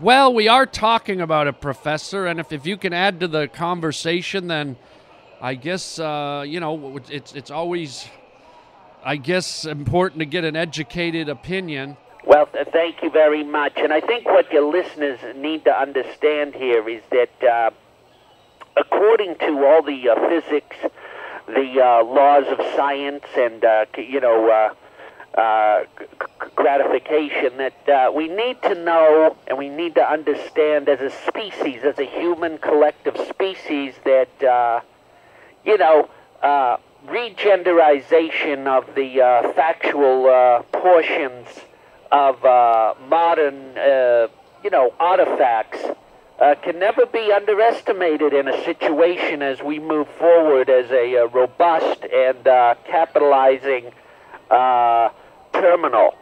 Well, 0.00 0.34
we 0.34 0.48
are 0.48 0.66
talking 0.66 1.20
about 1.20 1.46
it, 1.46 1.60
Professor, 1.60 2.26
and 2.26 2.40
if, 2.40 2.52
if 2.52 2.66
you 2.66 2.76
can 2.76 2.92
add 2.92 3.20
to 3.20 3.28
the 3.28 3.46
conversation, 3.46 4.48
then 4.48 4.76
I 5.40 5.54
guess, 5.54 6.00
uh, 6.00 6.44
you 6.44 6.58
know, 6.58 7.00
it's, 7.08 7.32
it's 7.32 7.52
always, 7.52 8.08
I 9.04 9.14
guess, 9.14 9.64
important 9.64 10.18
to 10.18 10.26
get 10.26 10.42
an 10.42 10.56
educated 10.56 11.28
opinion. 11.28 11.96
Well, 12.26 12.46
th- 12.46 12.66
thank 12.72 13.04
you 13.04 13.10
very 13.10 13.44
much. 13.44 13.74
And 13.76 13.92
I 13.92 14.00
think 14.00 14.24
what 14.24 14.52
your 14.52 14.68
listeners 14.68 15.20
need 15.36 15.64
to 15.66 15.70
understand 15.72 16.56
here 16.56 16.88
is 16.88 17.02
that 17.12 17.44
uh, 17.44 17.70
according 18.76 19.36
to 19.36 19.64
all 19.64 19.80
the 19.80 20.08
uh, 20.08 20.28
physics, 20.28 20.76
the 21.46 21.80
uh, 21.80 22.02
laws 22.02 22.46
of 22.48 22.58
science, 22.74 23.26
and, 23.36 23.64
uh, 23.64 23.84
you 23.96 24.18
know, 24.18 24.74
uh, 25.36 25.84
gratification, 26.54 27.56
that 27.56 27.88
uh, 27.88 28.12
we 28.14 28.28
need 28.28 28.60
to 28.62 28.74
know 28.74 29.36
and 29.48 29.58
we 29.58 29.68
need 29.68 29.94
to 29.96 30.02
understand 30.02 30.88
as 30.88 31.00
a 31.00 31.10
species, 31.10 31.82
as 31.82 31.98
a 31.98 32.04
human 32.04 32.58
collective 32.58 33.16
species, 33.28 33.94
that, 34.04 34.44
uh, 34.44 34.80
you 35.64 35.76
know, 35.76 36.08
uh, 36.42 36.76
regenderization 37.06 38.66
of 38.66 38.94
the 38.94 39.20
uh, 39.20 39.52
factual 39.54 40.64
portions 40.72 41.48
of 42.12 42.40
modern, 43.08 43.74
you 44.62 44.70
know, 44.70 44.94
artifacts 45.00 45.84
can 46.62 46.78
never 46.78 47.06
be 47.06 47.32
underestimated 47.32 48.32
in 48.32 48.46
a 48.46 48.64
situation 48.64 49.42
as 49.42 49.62
we 49.62 49.78
move 49.78 50.08
forward 50.18 50.70
as 50.70 50.90
a 50.92 51.26
robust 51.32 52.04
and 52.04 52.44
capitalizing 52.84 53.92
uh, 54.50 55.10
terminal. 55.54 56.14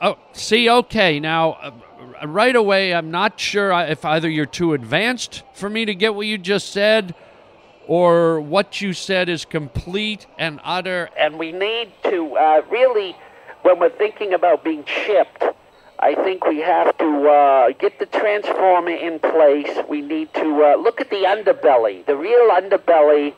Oh, 0.00 0.18
see, 0.32 0.68
okay. 0.68 1.18
Now, 1.20 1.52
uh, 1.52 2.26
right 2.26 2.54
away, 2.54 2.94
I'm 2.94 3.10
not 3.10 3.40
sure 3.40 3.72
if 3.72 4.04
either 4.04 4.28
you're 4.28 4.46
too 4.46 4.74
advanced 4.74 5.42
for 5.54 5.68
me 5.70 5.84
to 5.86 5.94
get 5.94 6.14
what 6.14 6.26
you 6.26 6.38
just 6.38 6.70
said, 6.70 7.14
or 7.86 8.40
what 8.40 8.80
you 8.80 8.92
said 8.92 9.28
is 9.28 9.44
complete 9.44 10.26
and 10.38 10.60
utter. 10.64 11.08
And 11.18 11.38
we 11.38 11.52
need 11.52 11.90
to 12.04 12.36
uh, 12.36 12.62
really, 12.70 13.16
when 13.62 13.78
we're 13.78 13.90
thinking 13.90 14.34
about 14.34 14.64
being 14.64 14.84
chipped, 14.84 15.44
I 15.98 16.14
think 16.14 16.44
we 16.44 16.58
have 16.58 16.96
to 16.98 17.28
uh, 17.28 17.70
get 17.78 17.98
the 17.98 18.06
transformer 18.06 18.90
in 18.90 19.18
place. 19.18 19.78
We 19.88 20.02
need 20.02 20.32
to 20.34 20.64
uh, 20.64 20.76
look 20.76 21.00
at 21.00 21.08
the 21.08 21.24
underbelly, 21.24 22.04
the 22.04 22.16
real 22.16 22.50
underbelly 22.50 23.34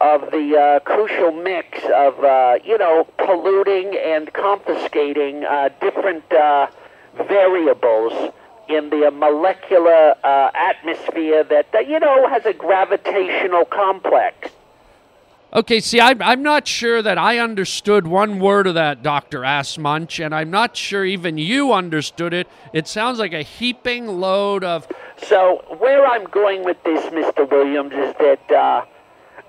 of 0.00 0.30
the 0.30 0.56
uh, 0.56 0.80
crucial 0.80 1.32
mix 1.32 1.78
of, 1.94 2.22
uh, 2.24 2.58
you 2.64 2.76
know, 2.78 3.06
polluting 3.18 3.96
and 3.96 4.32
confiscating 4.32 5.44
uh, 5.44 5.68
different 5.80 6.30
uh, 6.32 6.66
variables 7.28 8.32
in 8.68 8.90
the 8.90 9.10
molecular 9.10 10.14
uh, 10.24 10.50
atmosphere 10.54 11.44
that, 11.44 11.66
uh, 11.74 11.78
you 11.78 12.00
know, 12.00 12.28
has 12.28 12.44
a 12.46 12.52
gravitational 12.52 13.64
complex. 13.64 14.50
Okay, 15.52 15.78
see, 15.78 16.00
I'm, 16.00 16.20
I'm 16.20 16.42
not 16.42 16.66
sure 16.66 17.00
that 17.00 17.16
I 17.16 17.38
understood 17.38 18.08
one 18.08 18.40
word 18.40 18.66
of 18.66 18.74
that, 18.74 19.04
Dr. 19.04 19.42
Assmunch, 19.42 20.24
and 20.24 20.34
I'm 20.34 20.50
not 20.50 20.76
sure 20.76 21.04
even 21.04 21.38
you 21.38 21.72
understood 21.72 22.34
it. 22.34 22.48
It 22.72 22.88
sounds 22.88 23.20
like 23.20 23.32
a 23.32 23.42
heaping 23.42 24.08
load 24.08 24.64
of. 24.64 24.88
So, 25.16 25.64
where 25.78 26.04
I'm 26.04 26.24
going 26.24 26.64
with 26.64 26.82
this, 26.82 27.04
Mr. 27.06 27.48
Williams, 27.48 27.92
is 27.92 28.16
that 28.18 28.50
uh, 28.50 28.84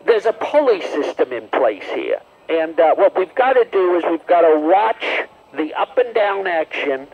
there's 0.05 0.25
a 0.25 0.33
pulley 0.33 0.81
system 0.81 1.33
in 1.33 1.47
place 1.49 1.83
here. 1.93 2.21
And 2.47 2.79
uh, 2.79 2.95
what 2.95 3.17
we've 3.17 3.33
got 3.35 3.53
to 3.53 3.65
do 3.65 3.95
is 3.97 4.03
we've 4.09 4.27
got 4.27 4.41
to 4.41 4.59
watch 4.59 5.27
the 5.55 5.73
up 5.73 5.97
and 5.97 6.13
down 6.13 6.47
action 6.47 7.07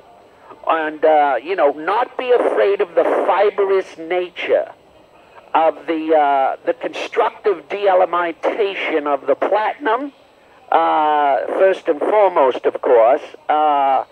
and, 0.67 1.03
uh, 1.03 1.37
you 1.41 1.55
know, 1.55 1.71
not 1.71 2.17
be 2.17 2.31
afraid 2.31 2.81
of 2.81 2.93
the 2.95 3.03
fibrous 3.03 3.97
nature 3.97 4.71
of 5.53 5.85
the, 5.87 6.15
uh, 6.15 6.57
the 6.65 6.73
constructive 6.73 7.67
deelementation 7.69 9.05
of 9.05 9.25
the 9.27 9.35
platinum, 9.35 10.13
uh, 10.71 11.45
first 11.47 11.87
and 11.87 11.99
foremost, 11.99 12.65
of 12.65 12.81
course. 12.81 13.21
Uh, 13.49 14.05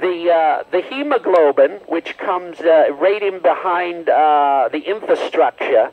the, 0.00 0.30
uh, 0.30 0.64
the 0.70 0.82
hemoglobin, 0.82 1.72
which 1.88 2.18
comes 2.18 2.60
right 2.60 3.22
in 3.22 3.40
behind 3.40 4.06
the 4.06 4.82
infrastructure, 4.84 5.92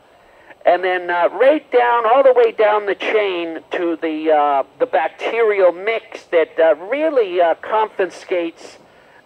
and 0.64 0.82
then 0.82 1.10
uh, 1.10 1.28
right 1.32 1.70
down, 1.70 2.06
all 2.06 2.22
the 2.22 2.32
way 2.32 2.52
down 2.52 2.86
the 2.86 2.94
chain 2.94 3.60
to 3.72 3.96
the, 4.00 4.30
uh, 4.30 4.62
the 4.78 4.86
bacterial 4.86 5.72
mix 5.72 6.24
that 6.24 6.58
uh, 6.58 6.74
really 6.86 7.40
uh, 7.40 7.54
confiscates 7.56 8.78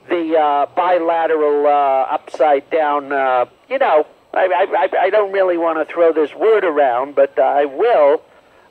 the 0.09 0.37
uh, 0.37 0.67
bilateral 0.75 1.67
uh, 1.67 2.07
upside 2.11 2.69
down, 2.71 3.13
uh, 3.13 3.45
you 3.69 3.79
know, 3.79 4.07
I, 4.35 4.89
I, 4.93 5.05
I 5.07 5.11
don't 5.11 5.33
really 5.33 5.57
want 5.57 5.79
to 5.79 5.93
throw 5.93 6.13
this 6.13 6.35
word 6.35 6.65
around, 6.65 7.15
but 7.15 7.39
uh, 7.39 7.43
I 7.43 7.65
will. 7.65 8.23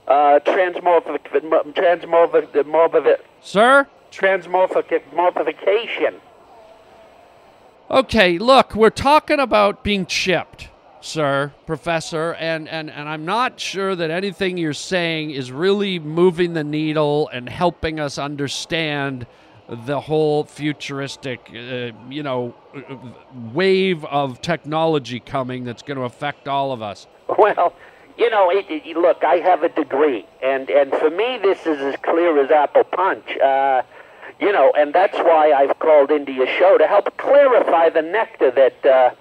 Uh, 0.08 0.40
transmorphic, 0.40 1.20
transmorphic, 1.74 2.64
morphic, 2.64 3.20
Sir? 3.42 3.86
transmorphication. 4.10 6.14
Okay, 7.92 8.38
look, 8.38 8.74
we're 8.74 8.90
talking 8.90 9.40
about 9.40 9.84
being 9.84 10.06
chipped, 10.06 10.70
sir, 11.02 11.54
professor, 11.66 12.34
and, 12.34 12.68
and, 12.68 12.90
and 12.90 13.08
I'm 13.08 13.26
not 13.26 13.60
sure 13.60 13.96
that 13.96 14.12
anything 14.12 14.58
you're 14.58 14.74
saying 14.74 15.32
is 15.32 15.52
really 15.52 16.00
moving 16.00 16.54
the 16.54 16.64
needle 16.64 17.30
and 17.32 17.48
helping 17.48 18.00
us 18.00 18.18
understand 18.18 19.28
the 19.70 20.00
whole 20.00 20.46
futuristic, 20.46 21.50
uh, 21.50 21.92
you 22.10 22.24
know, 22.24 22.56
wave 23.54 24.06
of 24.06 24.42
technology 24.42 25.20
coming 25.20 25.66
that's 25.66 25.82
going 25.84 25.98
to 25.98 26.04
affect 26.04 26.48
all 26.48 26.72
of 26.72 26.82
us. 26.82 27.08
Well, 27.38 27.74
you 28.18 28.30
know, 28.30 28.50
it, 28.50 28.66
it, 28.70 28.98
look, 28.98 29.24
I 29.24 29.36
have 29.36 29.64
a 29.64 29.70
degree, 29.70 30.26
and 30.42 30.70
and 30.70 30.92
for 30.92 31.10
me, 31.10 31.38
this 31.38 31.60
is 31.68 31.80
as 31.80 31.96
clear 32.02 32.44
as 32.44 32.50
apple 32.50 32.86
punch. 32.86 33.38
Uh, 33.38 33.84
you 34.40 34.52
know, 34.52 34.72
and 34.78 34.94
that's 34.94 35.18
why 35.18 35.52
I've 35.52 35.78
called 35.80 36.12
into 36.12 36.32
your 36.32 36.48
show 36.48 36.78
to 36.78 36.88
help 36.88 37.16
clarify 37.18 37.90
the 37.90 38.02
nectar 38.02 38.52
that. 38.52 38.86
Uh, 38.86 39.12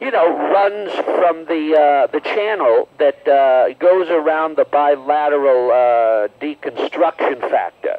you 0.00 0.10
know, 0.10 0.36
runs 0.36 0.92
from 0.92 1.46
the 1.46 1.74
uh, 1.74 2.06
the 2.08 2.20
channel 2.20 2.88
that 2.98 3.26
uh, 3.26 3.72
goes 3.74 4.08
around 4.08 4.56
the 4.56 4.64
bilateral 4.64 5.70
uh, 5.70 6.28
deconstruction 6.40 7.40
factor. 7.40 7.98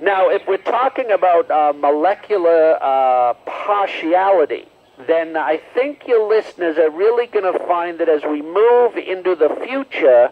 Now, 0.00 0.28
if 0.28 0.46
we're 0.46 0.58
talking 0.58 1.10
about 1.10 1.50
uh, 1.50 1.72
molecular 1.76 2.78
uh, 2.80 3.34
partiality, 3.46 4.68
then 5.06 5.36
I 5.36 5.60
think 5.74 6.06
your 6.06 6.28
listeners 6.28 6.78
are 6.78 6.90
really 6.90 7.26
going 7.26 7.52
to 7.52 7.58
find 7.66 7.98
that 7.98 8.08
as 8.08 8.22
we 8.24 8.42
move 8.42 8.96
into 8.96 9.34
the 9.34 9.48
future, 9.66 10.30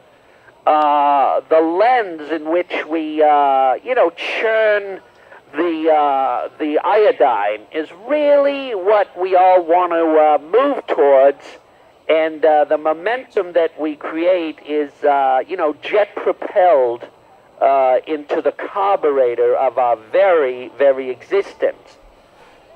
uh, 0.66 1.40
the 1.48 1.60
lens 1.60 2.30
in 2.30 2.50
which 2.50 2.72
we, 2.88 3.16
you 3.16 3.94
know, 3.94 4.12
churn 4.16 5.00
the 5.52 5.90
uh, 5.90 6.48
the 6.58 6.78
iodine 6.78 7.66
is 7.72 7.90
really 8.06 8.74
what 8.74 9.08
we 9.18 9.36
all 9.36 9.64
want 9.64 9.92
to 9.92 10.06
uh, 10.18 10.38
move 10.38 10.86
towards, 10.86 11.44
and 12.08 12.44
uh, 12.44 12.64
the 12.64 12.78
momentum 12.78 13.52
that 13.52 13.78
we 13.80 13.96
create 13.96 14.58
is, 14.66 14.90
uh, 15.04 15.40
you 15.46 15.56
know, 15.56 15.74
jet 15.82 16.14
propelled 16.16 17.06
uh, 17.60 17.98
into 18.06 18.42
the 18.42 18.52
carburetor 18.52 19.54
of 19.56 19.78
our 19.78 19.96
very, 20.10 20.68
very 20.78 21.10
existence. 21.10 21.98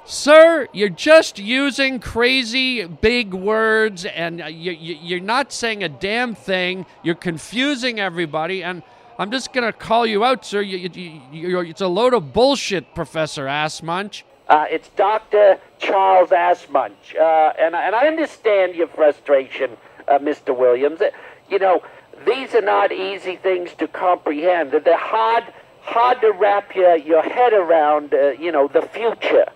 Sir, 0.04 0.68
you're 0.72 0.88
just 0.88 1.40
using 1.40 1.98
crazy 1.98 2.86
big 2.86 3.34
words 3.34 4.04
and 4.04 4.40
uh, 4.40 4.46
you, 4.46 4.70
you, 4.70 4.94
you're 5.02 5.20
not 5.20 5.52
saying 5.52 5.82
a 5.82 5.88
damn 5.88 6.36
thing. 6.36 6.86
You're 7.02 7.16
confusing 7.16 7.98
everybody, 7.98 8.62
and 8.62 8.84
I'm 9.18 9.30
just 9.30 9.52
going 9.54 9.64
to 9.64 9.72
call 9.72 10.04
you 10.06 10.24
out, 10.24 10.44
sir. 10.44 10.60
You, 10.60 10.90
you, 10.92 11.20
you, 11.32 11.60
it's 11.60 11.80
a 11.80 11.88
load 11.88 12.12
of 12.12 12.34
bullshit, 12.34 12.94
Professor 12.94 13.46
Assmunch. 13.46 14.24
Uh, 14.48 14.66
it's 14.70 14.88
Dr. 14.90 15.58
Charles 15.78 16.30
Assmunch. 16.30 17.16
Uh, 17.18 17.52
and, 17.58 17.74
and 17.74 17.94
I 17.94 18.06
understand 18.08 18.74
your 18.74 18.88
frustration, 18.88 19.76
uh, 20.06 20.18
Mr. 20.18 20.56
Williams. 20.56 21.00
Uh, 21.00 21.10
You 21.48 21.58
know, 21.58 21.82
these 22.26 22.54
are 22.54 22.60
not 22.60 22.92
easy 22.92 23.36
things 23.36 23.72
to 23.78 23.88
comprehend. 23.88 24.72
They're 24.72 24.96
hard, 24.98 25.44
hard 25.80 26.20
to 26.20 26.32
wrap 26.32 26.74
your, 26.74 26.96
your 26.96 27.22
head 27.22 27.54
around, 27.54 28.12
uh, 28.12 28.30
you 28.38 28.52
know, 28.52 28.68
the 28.68 28.82
future. 28.82 29.46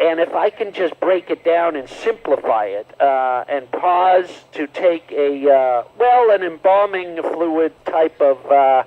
And 0.00 0.18
if 0.18 0.34
I 0.34 0.48
can 0.48 0.72
just 0.72 0.98
break 0.98 1.28
it 1.28 1.44
down 1.44 1.76
and 1.76 1.86
simplify 1.86 2.64
it 2.64 2.86
uh, 2.98 3.44
and 3.46 3.70
pause 3.70 4.30
to 4.52 4.66
take 4.66 5.12
a, 5.12 5.50
uh, 5.50 5.84
well, 5.98 6.30
an 6.30 6.42
embalming 6.42 7.16
fluid 7.22 7.74
type 7.84 8.18
of 8.18 8.38
uh, 8.50 8.84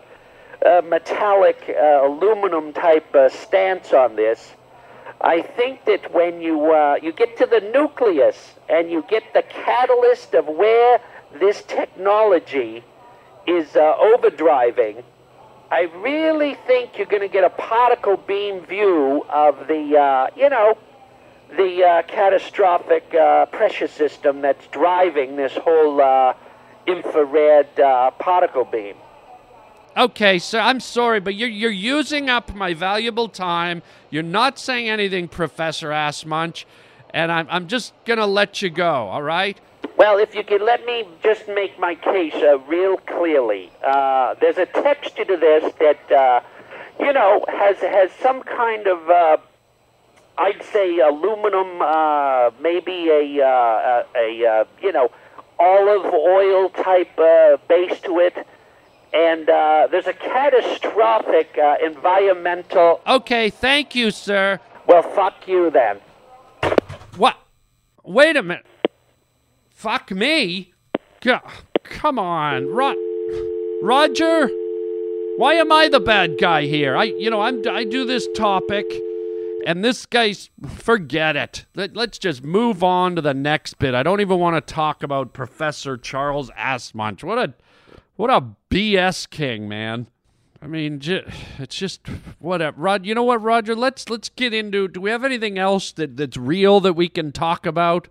metallic 0.89 1.69
uh, 1.69 2.07
aluminum 2.07 2.73
type 2.73 3.13
uh, 3.13 3.29
stance 3.29 3.93
on 3.93 4.15
this, 4.15 4.53
I 5.21 5.43
think 5.43 5.85
that 5.85 6.11
when 6.11 6.41
you, 6.41 6.73
uh, 6.73 6.97
you 6.99 7.11
get 7.11 7.37
to 7.37 7.45
the 7.45 7.59
nucleus 7.59 8.53
and 8.67 8.89
you 8.89 9.05
get 9.07 9.35
the 9.35 9.43
catalyst 9.43 10.33
of 10.33 10.47
where 10.47 10.99
this 11.39 11.61
technology 11.63 12.83
is 13.45 13.67
overdriving, 13.67 15.03
I 15.69 15.81
really 15.97 16.55
think 16.65 16.97
you're 16.97 17.05
going 17.05 17.21
to 17.21 17.27
get 17.27 17.43
a 17.43 17.49
particle 17.51 18.17
beam 18.17 18.65
view 18.65 19.25
of 19.29 19.67
the, 19.67 20.29
you 20.35 20.49
know, 20.49 20.75
the 21.57 21.83
uh, 21.83 22.01
catastrophic 22.03 23.13
uh, 23.13 23.45
pressure 23.47 23.87
system 23.87 24.41
that's 24.41 24.65
driving 24.67 25.35
this 25.35 25.53
whole 25.53 26.01
uh, 26.01 26.33
infrared 26.87 27.79
uh, 27.79 28.11
particle 28.11 28.65
beam. 28.65 28.95
Okay, 29.95 30.39
sir, 30.39 30.59
I'm 30.59 30.79
sorry, 30.79 31.19
but 31.19 31.35
you're, 31.35 31.49
you're 31.49 31.69
using 31.69 32.29
up 32.29 32.55
my 32.55 32.73
valuable 32.73 33.29
time. 33.29 33.83
You're 34.09 34.23
not 34.23 34.57
saying 34.57 34.89
anything, 34.89 35.27
Professor 35.27 35.89
Assmunch, 35.89 36.65
and 37.13 37.31
I'm, 37.31 37.47
I'm 37.49 37.67
just 37.67 37.93
going 38.05 38.17
to 38.17 38.25
let 38.25 38.63
you 38.63 38.71
go, 38.71 38.91
all 38.91 39.21
right? 39.21 39.59
Well, 39.95 40.17
if 40.17 40.33
you 40.33 40.43
could 40.43 40.63
let 40.63 40.83
me 40.87 41.07
just 41.21 41.47
make 41.47 41.77
my 41.77 41.93
case 41.93 42.33
uh, 42.33 42.57
real 42.67 42.97
clearly, 42.97 43.71
uh, 43.85 44.33
there's 44.41 44.57
a 44.57 44.65
texture 44.65 45.25
to 45.25 45.37
this 45.37 45.71
that, 45.79 46.11
uh, 46.11 46.41
you 46.99 47.13
know, 47.13 47.45
has 47.47 47.77
has 47.77 48.09
some 48.19 48.41
kind 48.41 48.87
of, 48.87 49.09
uh, 49.09 49.37
I'd 50.37 50.63
say, 50.63 50.99
aluminum, 50.99 51.81
uh, 51.81 52.49
maybe 52.59 53.09
a, 53.09 53.45
uh, 53.45 54.03
a, 54.15 54.41
a 54.43 54.47
uh, 54.47 54.65
you 54.81 54.91
know, 54.91 55.09
olive 55.59 56.05
oil 56.13 56.69
type 56.69 57.17
uh, 57.19 57.57
base 57.67 57.99
to 58.01 58.19
it. 58.19 58.35
and 59.13 59.47
uh, 59.49 59.87
there's 59.91 60.07
a 60.07 60.13
catastrophic 60.13 61.55
uh, 61.57 61.75
environmental. 61.85 62.99
Okay, 63.05 63.49
thank 63.51 63.93
you, 63.93 64.09
sir. 64.09 64.59
Well, 64.87 65.03
fuck 65.03 65.47
you 65.47 65.69
then. 65.69 65.99
What? 67.17 67.37
Wait 68.03 68.35
a 68.35 68.41
minute. 68.43 68.65
Fuck 69.69 70.11
me? 70.11 70.73
Go- 71.21 71.39
come 71.83 72.17
on, 72.17 72.67
Ro- 72.67 72.95
Roger. 73.83 74.49
Why 75.37 75.53
am 75.55 75.71
I 75.71 75.89
the 75.89 75.99
bad 75.99 76.37
guy 76.39 76.63
here? 76.65 76.97
I, 76.97 77.03
you 77.03 77.29
know, 77.29 77.41
I'm 77.41 77.61
I 77.67 77.83
do 77.83 78.05
this 78.05 78.27
topic, 78.35 78.85
and 79.65 79.83
this 79.83 80.05
guy's 80.05 80.49
forget 80.67 81.35
it. 81.35 81.65
Let, 81.75 81.95
let's 81.95 82.17
just 82.17 82.43
move 82.43 82.83
on 82.83 83.15
to 83.15 83.21
the 83.21 83.33
next 83.33 83.79
bit. 83.79 83.93
I 83.93 84.03
don't 84.03 84.21
even 84.21 84.39
want 84.39 84.55
to 84.55 84.73
talk 84.73 85.03
about 85.03 85.33
Professor 85.33 85.97
Charles 85.97 86.49
Assmunch. 86.51 87.23
What 87.23 87.37
a, 87.37 87.53
what 88.15 88.29
a 88.29 88.45
BS 88.69 89.29
king, 89.29 89.67
man. 89.67 90.07
I 90.61 90.67
mean, 90.67 91.01
it's 91.59 91.75
just 91.75 92.07
whatever. 92.39 92.79
Rod, 92.79 93.05
you 93.05 93.13
know 93.13 93.23
what, 93.23 93.41
Roger? 93.41 93.75
Let's 93.75 94.09
let's 94.09 94.29
get 94.29 94.53
into. 94.53 94.87
Do 94.87 95.01
we 95.01 95.09
have 95.09 95.25
anything 95.25 95.57
else 95.57 95.91
that, 95.93 96.15
that's 96.15 96.37
real 96.37 96.79
that 96.81 96.93
we 96.93 97.09
can 97.09 97.33
talk 97.33 97.65
about? 97.65 98.07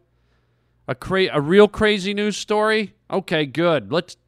A 0.86 0.94
cra- 0.94 1.32
a 1.32 1.40
real 1.40 1.66
crazy 1.66 2.12
news 2.12 2.36
story? 2.36 2.94
Okay, 3.10 3.46
good. 3.46 3.90
Let's 3.90 4.18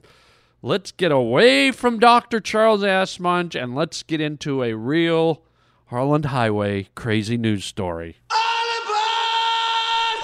let's 0.62 0.90
get 0.90 1.12
away 1.12 1.70
from 1.70 1.98
Dr. 1.98 2.40
Charles 2.40 2.82
Assmunch 2.82 3.62
and 3.62 3.74
let's 3.74 4.02
get 4.02 4.22
into 4.22 4.62
a 4.62 4.72
real 4.72 5.44
Harland 5.88 6.24
Highway 6.26 6.88
crazy 6.94 7.36
news 7.36 7.62
story. 7.64 8.16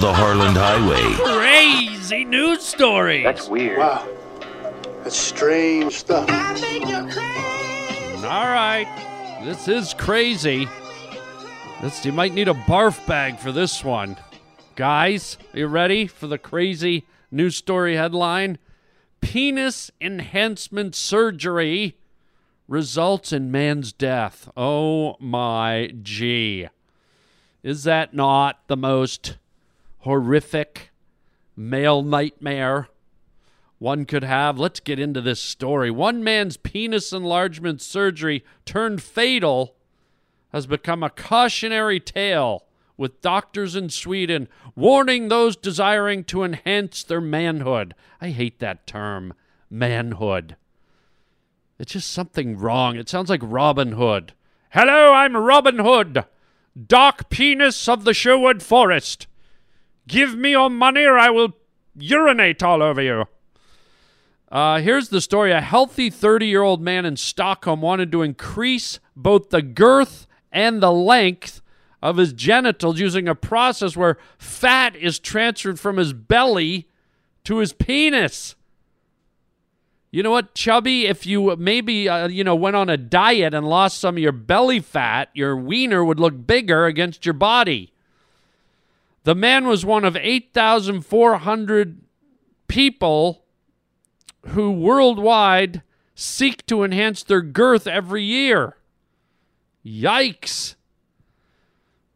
The 0.00 0.10
Harland 0.10 0.56
Highway. 0.56 1.02
Crazy 1.38 2.24
news 2.24 2.62
story. 2.62 3.22
That's 3.22 3.46
weird. 3.46 3.76
Wow. 3.78 4.08
That's 5.04 5.16
strange 5.16 5.92
stuff. 5.92 6.30
All 8.24 8.46
right. 8.46 8.86
This 9.44 9.68
is 9.68 9.92
crazy. 9.92 10.66
This 11.82 12.06
you 12.06 12.12
might 12.12 12.32
need 12.32 12.48
a 12.48 12.54
barf 12.54 13.06
bag 13.06 13.38
for 13.38 13.52
this 13.52 13.84
one. 13.84 14.16
Guys, 14.76 15.36
are 15.52 15.58
you 15.58 15.66
ready 15.66 16.06
for 16.06 16.26
the 16.26 16.38
crazy 16.38 17.06
news 17.30 17.56
story 17.56 17.96
headline? 17.96 18.56
Penis 19.20 19.90
enhancement 20.00 20.94
surgery 20.94 21.98
results 22.70 23.32
in 23.32 23.50
man's 23.50 23.92
death. 23.92 24.48
Oh 24.56 25.16
my 25.18 25.92
gee. 26.02 26.68
Is 27.64 27.82
that 27.82 28.14
not 28.14 28.60
the 28.68 28.76
most 28.76 29.36
horrific 29.98 30.92
male 31.56 32.00
nightmare 32.00 32.88
one 33.80 34.04
could 34.04 34.22
have? 34.22 34.56
Let's 34.56 34.78
get 34.78 35.00
into 35.00 35.20
this 35.20 35.40
story. 35.40 35.90
One 35.90 36.22
man's 36.22 36.56
penis 36.56 37.12
enlargement 37.12 37.82
surgery 37.82 38.44
turned 38.64 39.02
fatal 39.02 39.74
has 40.52 40.68
become 40.68 41.02
a 41.02 41.10
cautionary 41.10 41.98
tale 41.98 42.66
with 42.96 43.20
doctors 43.20 43.74
in 43.74 43.90
Sweden 43.90 44.46
warning 44.76 45.26
those 45.26 45.56
desiring 45.56 46.22
to 46.24 46.44
enhance 46.44 47.02
their 47.02 47.20
manhood. 47.20 47.96
I 48.20 48.28
hate 48.28 48.60
that 48.60 48.86
term, 48.86 49.34
manhood. 49.68 50.54
It's 51.80 51.92
just 51.92 52.12
something 52.12 52.58
wrong. 52.58 52.96
It 52.96 53.08
sounds 53.08 53.30
like 53.30 53.40
Robin 53.42 53.92
Hood. 53.92 54.34
Hello, 54.72 55.14
I'm 55.14 55.34
Robin 55.34 55.78
Hood, 55.78 56.26
dark 56.86 57.30
Penis 57.30 57.88
of 57.88 58.04
the 58.04 58.12
Sherwood 58.12 58.62
Forest. 58.62 59.26
Give 60.06 60.36
me 60.36 60.50
your 60.50 60.68
money 60.68 61.04
or 61.04 61.18
I 61.18 61.30
will 61.30 61.56
urinate 61.98 62.62
all 62.62 62.82
over 62.82 63.00
you. 63.00 63.24
Uh, 64.52 64.80
here's 64.80 65.08
the 65.08 65.22
story. 65.22 65.52
A 65.52 65.62
healthy 65.62 66.10
30 66.10 66.48
year 66.48 66.60
old 66.60 66.82
man 66.82 67.06
in 67.06 67.16
Stockholm 67.16 67.80
wanted 67.80 68.12
to 68.12 68.20
increase 68.20 69.00
both 69.16 69.48
the 69.48 69.62
girth 69.62 70.26
and 70.52 70.82
the 70.82 70.92
length 70.92 71.62
of 72.02 72.18
his 72.18 72.34
genitals 72.34 73.00
using 73.00 73.26
a 73.26 73.34
process 73.34 73.96
where 73.96 74.18
fat 74.36 74.94
is 74.96 75.18
transferred 75.18 75.80
from 75.80 75.96
his 75.96 76.12
belly 76.12 76.88
to 77.44 77.56
his 77.56 77.72
penis. 77.72 78.54
You 80.10 80.24
know 80.24 80.32
what, 80.32 80.54
chubby? 80.54 81.06
If 81.06 81.24
you 81.24 81.54
maybe 81.56 82.08
uh, 82.08 82.26
you 82.28 82.42
know 82.42 82.56
went 82.56 82.76
on 82.76 82.90
a 82.90 82.96
diet 82.96 83.54
and 83.54 83.68
lost 83.68 83.98
some 83.98 84.16
of 84.16 84.22
your 84.22 84.32
belly 84.32 84.80
fat, 84.80 85.28
your 85.34 85.56
wiener 85.56 86.04
would 86.04 86.18
look 86.18 86.46
bigger 86.46 86.86
against 86.86 87.24
your 87.24 87.32
body. 87.32 87.92
The 89.22 89.34
man 89.34 89.66
was 89.66 89.84
one 89.84 90.04
of 90.04 90.16
8,400 90.16 92.00
people 92.68 93.44
who 94.48 94.72
worldwide 94.72 95.82
seek 96.14 96.66
to 96.66 96.82
enhance 96.82 97.22
their 97.22 97.42
girth 97.42 97.86
every 97.86 98.24
year. 98.24 98.76
Yikes. 99.84 100.74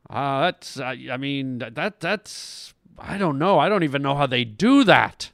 Uh, 0.09 0.43
that's, 0.43 0.79
uh, 0.79 0.95
I 1.11 1.17
mean, 1.17 1.59
that 1.59 2.01
that's, 2.01 2.73
I 2.99 3.19
don't 3.19 3.39
know. 3.39 3.59
I 3.59 3.69
don't 3.69 3.83
even 3.83 4.03
know 4.03 4.15
how 4.15 4.27
they 4.27 4.45
do 4.45 4.85
that. 4.85 5.31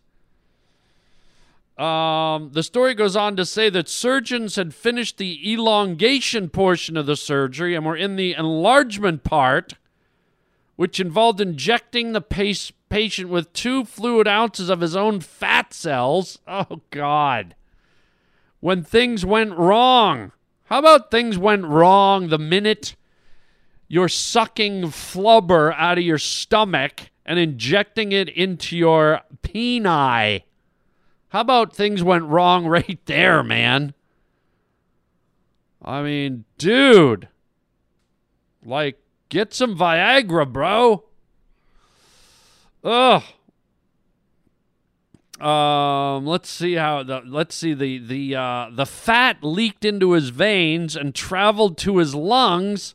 Um, 1.80 2.50
the 2.52 2.62
story 2.62 2.92
goes 2.92 3.16
on 3.16 3.36
to 3.36 3.46
say 3.46 3.70
that 3.70 3.88
surgeons 3.88 4.56
had 4.56 4.74
finished 4.74 5.16
the 5.16 5.50
elongation 5.50 6.50
portion 6.50 6.94
of 6.94 7.06
the 7.06 7.16
surgery 7.16 7.74
and 7.74 7.86
were 7.86 7.96
in 7.96 8.16
the 8.16 8.34
enlargement 8.34 9.24
part, 9.24 9.72
which 10.76 11.00
involved 11.00 11.40
injecting 11.40 12.12
the 12.12 12.20
pace, 12.20 12.70
patient 12.90 13.30
with 13.30 13.54
two 13.54 13.86
fluid 13.86 14.28
ounces 14.28 14.68
of 14.68 14.82
his 14.82 14.94
own 14.94 15.20
fat 15.20 15.72
cells. 15.72 16.38
Oh, 16.46 16.82
God. 16.90 17.54
When 18.60 18.84
things 18.84 19.24
went 19.24 19.56
wrong. 19.56 20.32
How 20.64 20.80
about 20.80 21.10
things 21.10 21.38
went 21.38 21.64
wrong 21.64 22.28
the 22.28 22.38
minute 22.38 22.94
you're 23.88 24.08
sucking 24.08 24.82
flubber 24.82 25.74
out 25.78 25.96
of 25.96 26.04
your 26.04 26.18
stomach 26.18 27.10
and 27.24 27.38
injecting 27.38 28.12
it 28.12 28.28
into 28.28 28.76
your 28.76 29.22
peni? 29.42 30.42
How 31.30 31.40
about 31.40 31.74
things 31.74 32.02
went 32.02 32.24
wrong 32.24 32.66
right 32.68 33.00
there, 33.06 33.42
man? 33.42 33.94
I 35.82 36.02
mean, 36.02 36.44
dude. 36.58 37.28
Like, 38.64 39.00
get 39.30 39.54
some 39.54 39.76
Viagra, 39.76 40.52
bro. 40.52 41.04
Ugh. 42.84 43.22
Um, 45.40 46.26
let's 46.26 46.50
see 46.50 46.74
how 46.74 47.02
the 47.02 47.22
let's 47.24 47.54
see 47.54 47.72
the 47.72 47.96
the 47.96 48.36
uh, 48.36 48.68
the 48.70 48.84
fat 48.84 49.38
leaked 49.42 49.86
into 49.86 50.12
his 50.12 50.28
veins 50.28 50.94
and 50.94 51.14
traveled 51.14 51.78
to 51.78 51.96
his 51.96 52.14
lungs, 52.14 52.94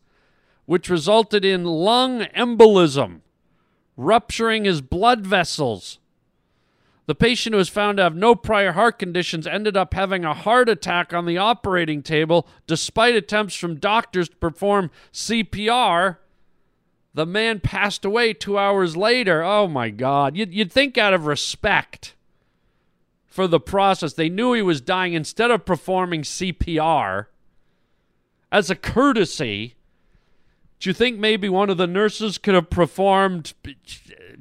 which 0.68 0.88
resulted 0.88 1.44
in 1.44 1.64
lung 1.64 2.22
embolism, 2.38 3.22
rupturing 3.98 4.66
his 4.66 4.82
blood 4.82 5.26
vessels. 5.26 5.98
The 7.08 7.16
patient 7.16 7.54
who 7.54 7.58
was 7.58 7.70
found 7.70 7.98
to 7.98 8.04
have 8.04 8.16
no 8.16 8.34
prior 8.34 8.72
heart 8.72 8.98
conditions 8.98 9.46
ended 9.46 9.78
up 9.78 9.94
having 9.94 10.26
a 10.26 10.34
heart 10.34 10.68
attack 10.70 11.14
on 11.14 11.26
the 11.26 11.38
operating 11.38 12.02
table 12.02 12.48
despite 12.66 13.16
attempts 13.16 13.56
from 13.56 13.76
doctors 13.76 14.30
to 14.30 14.36
perform 14.38 14.90
CPR. 15.14 16.18
The 17.14 17.26
man 17.26 17.60
passed 17.60 18.06
away 18.06 18.34
two 18.34 18.58
hours 18.58 18.98
later. 18.98 19.44
Oh 19.44 19.68
my 19.68 19.90
God. 19.90 20.36
You'd, 20.36 20.54
you'd 20.54 20.72
think 20.72 20.98
out 20.98 21.14
of 21.14 21.28
respect 21.28 22.16
for 23.36 23.48
the 23.48 23.60
process, 23.60 24.14
they 24.14 24.30
knew 24.30 24.54
he 24.54 24.62
was 24.62 24.80
dying. 24.80 25.14
Instead 25.14 25.52
of 25.52 25.66
performing 25.66 26.22
CPR 26.22 27.26
as 28.50 28.70
a 28.70 28.76
courtesy, 28.76 29.76
do 30.80 30.90
you 30.90 30.94
think 30.94 31.20
maybe 31.20 31.50
one 31.50 31.70
of 31.70 31.76
the 31.76 31.86
nurses 31.86 32.38
could 32.38 32.56
have 32.56 32.70
performed? 32.70 33.54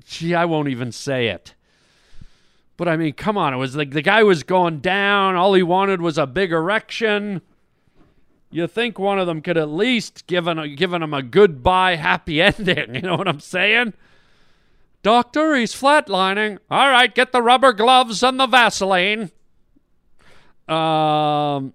Gee, 0.07 0.35
I 0.35 0.45
won't 0.45 0.69
even 0.69 0.93
say 0.93 1.27
it. 1.27 1.55
But 2.77 2.89
I 2.89 2.97
mean, 2.97 3.13
come 3.13 3.39
on. 3.39 3.55
It 3.55 3.59
was 3.59 3.77
like 3.77 3.91
the 3.91 4.03
guy 4.03 4.23
was 4.23 4.43
going 4.43 4.81
down. 4.81 5.37
All 5.37 5.55
he 5.55 5.63
wanted 5.63 6.01
was 6.01 6.19
a 6.19 6.27
big 6.27 6.53
erection. 6.53 7.41
You 8.51 8.67
think 8.67 8.99
one 8.99 9.19
of 9.19 9.27
them 9.27 9.43
could 9.43 9.57
at 9.57 9.69
least 9.69 10.27
given 10.27 10.75
given 10.75 11.03
him 11.03 11.15
a 11.15 11.23
goodbye 11.23 11.97
happy 11.97 12.41
ending? 12.43 12.95
You 12.95 13.03
know 13.03 13.17
what 13.17 13.29
I'm 13.29 13.41
saying? 13.41 13.95
Doctor, 15.03 15.55
he's 15.55 15.75
flatlining. 15.75 16.59
All 16.71 16.89
right, 16.89 17.15
get 17.15 17.31
the 17.31 17.43
rubber 17.43 17.73
gloves 17.73 18.23
and 18.23 18.41
the 18.41 18.47
Vaseline. 18.47 19.31
Um, 20.67 21.75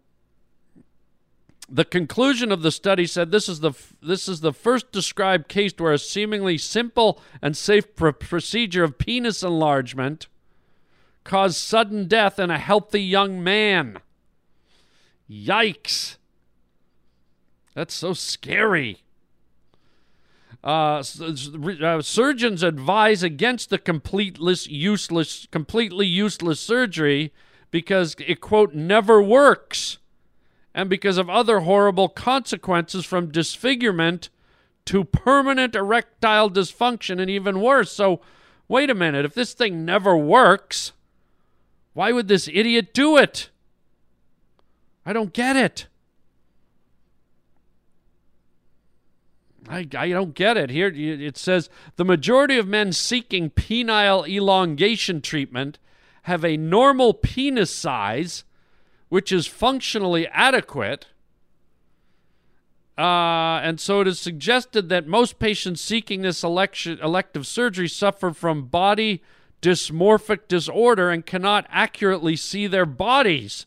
the 1.70 1.86
conclusion 1.86 2.52
of 2.52 2.64
the 2.64 2.72
study 2.72 3.06
said 3.06 3.32
this 3.32 3.48
is 3.48 3.60
the 3.60 3.74
this 4.02 4.28
is 4.28 4.42
the 4.42 4.54
first 4.54 4.92
described 4.92 5.48
case 5.48 5.74
where 5.78 5.94
a 5.94 6.00
seemingly 6.00 6.58
simple 6.58 7.22
and 7.42 7.56
safe 7.56 7.96
pr- 7.96 8.10
procedure 8.10 8.84
of 8.84 8.98
penis 8.98 9.44
enlargement 9.44 10.28
caused 11.30 11.58
sudden 11.58 12.08
death 12.08 12.40
in 12.40 12.50
a 12.50 12.58
healthy 12.58 13.04
young 13.04 13.44
man. 13.44 14.00
Yikes. 15.30 16.18
That's 17.76 17.94
so 17.94 18.14
scary. 18.14 19.04
Uh, 20.64 21.04
uh, 21.84 22.02
surgeons 22.02 22.64
advise 22.64 23.22
against 23.22 23.70
the 23.70 23.78
useless, 24.68 25.48
completely 25.52 26.08
useless 26.08 26.60
surgery 26.60 27.32
because 27.70 28.16
it 28.28 28.42
quote 28.42 28.74
never 28.74 29.22
works. 29.22 30.00
and 30.74 30.90
because 30.90 31.20
of 31.20 31.30
other 31.30 31.60
horrible 31.60 32.10
consequences 32.10 33.06
from 33.06 33.32
disfigurement 33.32 34.30
to 34.86 35.04
permanent 35.04 35.76
erectile 35.76 36.50
dysfunction 36.50 37.22
and 37.22 37.30
even 37.30 37.62
worse. 37.62 37.92
So, 37.92 38.20
wait 38.68 38.90
a 38.90 38.96
minute, 38.96 39.26
if 39.26 39.36
this 39.36 39.54
thing 39.54 39.86
never 39.86 40.18
works, 40.18 40.94
why 42.00 42.14
would 42.14 42.30
this 42.30 42.48
idiot 42.48 42.94
do 42.94 43.18
it? 43.18 43.50
I 45.06 45.12
don't 45.12 45.34
get 45.34 45.58
it. 45.58 45.88
I, 49.68 49.86
I 49.94 50.08
don't 50.08 50.34
get 50.34 50.56
it. 50.56 50.70
Here 50.70 50.88
it 50.96 51.36
says 51.36 51.70
the 51.98 52.06
majority 52.06 52.58
of 52.58 52.70
men 52.70 52.94
seeking 52.94 53.50
penile 53.50 54.26
elongation 54.30 55.20
treatment 55.20 55.78
have 56.22 56.46
a 56.46 56.56
normal 56.56 57.14
penis 57.14 57.70
size, 57.70 58.46
which 59.10 59.34
is 59.34 59.46
functionally 59.46 60.26
adequate. 60.28 61.08
Uh, 62.98 63.60
and 63.62 63.78
so 63.78 64.00
it 64.00 64.08
is 64.08 64.22
suggested 64.22 64.88
that 64.88 65.06
most 65.06 65.38
patients 65.38 65.82
seeking 65.82 66.22
this 66.22 66.46
election, 66.46 66.98
elective 67.04 67.46
surgery 67.46 67.90
suffer 67.90 68.32
from 68.32 68.68
body 68.68 69.22
dysmorphic 69.62 70.48
disorder 70.48 71.10
and 71.10 71.26
cannot 71.26 71.66
accurately 71.70 72.36
see 72.36 72.68
their 72.68 72.86
bodies. 72.86 73.66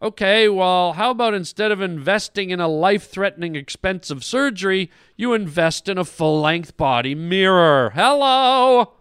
Okay, 0.00 0.48
well, 0.48 0.92
how 0.92 1.10
about 1.10 1.34
instead 1.34 1.72
of 1.72 1.80
investing 1.80 2.50
in 2.50 2.60
a 2.60 2.68
life 2.68 3.10
threatening, 3.10 3.56
expensive 3.56 4.22
surgery, 4.22 4.90
you 5.16 5.34
invest 5.34 5.88
in 5.88 5.98
a 5.98 6.04
full 6.04 6.40
length 6.40 6.76
body 6.76 7.16
mirror? 7.16 7.90
Hello! 7.94 8.92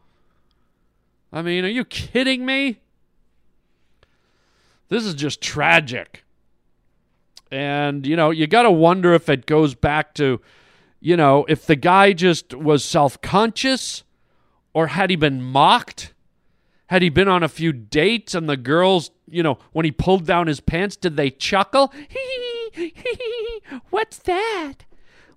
I 1.32 1.42
mean, 1.44 1.66
are 1.66 1.70
you 1.70 1.86
kidding 1.86 2.46
me? 2.46 2.80
This 4.90 5.04
is 5.04 5.14
just 5.14 5.42
tragic. 5.42 6.24
And, 7.52 8.06
you 8.06 8.16
know, 8.16 8.32
you 8.32 8.48
got 8.48 8.64
to 8.64 8.72
wonder 8.72 9.14
if 9.14 9.30
it 9.30 9.46
goes 9.46 9.76
back 9.76 10.14
to, 10.16 10.42
you 11.00 11.16
know, 11.16 11.46
if 11.48 11.66
the 11.66 11.76
guy 11.76 12.14
just 12.14 12.54
was 12.54 12.84
self 12.84 13.22
conscious 13.22 14.04
or 14.78 14.86
had 14.86 15.10
he 15.10 15.16
been 15.16 15.42
mocked? 15.42 16.14
Had 16.86 17.02
he 17.02 17.10
been 17.10 17.28
on 17.28 17.42
a 17.42 17.50
few 17.50 17.74
dates 17.74 18.36
and 18.36 18.48
the 18.48 18.56
girls, 18.56 19.10
you 19.28 19.42
know, 19.42 19.58
when 19.72 19.86
he 19.86 19.92
pulled 19.92 20.28
down 20.28 20.46
his 20.46 20.60
pants, 20.60 20.96
did 20.96 21.18
they 21.18 21.32
chuckle? 21.32 21.92
What's 23.90 24.20
that? 24.20 24.76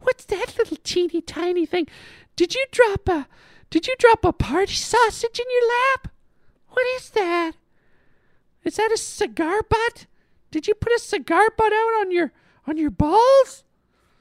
What's 0.00 0.26
that 0.26 0.58
little 0.58 0.76
teeny 0.84 1.22
tiny 1.22 1.64
thing? 1.64 1.88
Did 2.36 2.54
you 2.54 2.66
drop 2.70 3.08
a 3.08 3.26
did 3.70 3.86
you 3.86 3.94
drop 3.98 4.26
a 4.26 4.32
party 4.34 4.74
sausage 4.74 5.38
in 5.38 5.46
your 5.50 5.68
lap? 5.68 6.12
What 6.68 6.84
is 6.96 7.08
that? 7.08 7.52
Is 8.62 8.76
that 8.76 8.92
a 8.92 8.98
cigar 8.98 9.62
butt? 9.62 10.04
Did 10.50 10.68
you 10.68 10.74
put 10.74 10.92
a 10.92 10.98
cigar 10.98 11.48
butt 11.56 11.72
out 11.72 12.00
on 12.02 12.10
your 12.10 12.30
on 12.66 12.76
your 12.76 12.90
balls? 12.90 13.64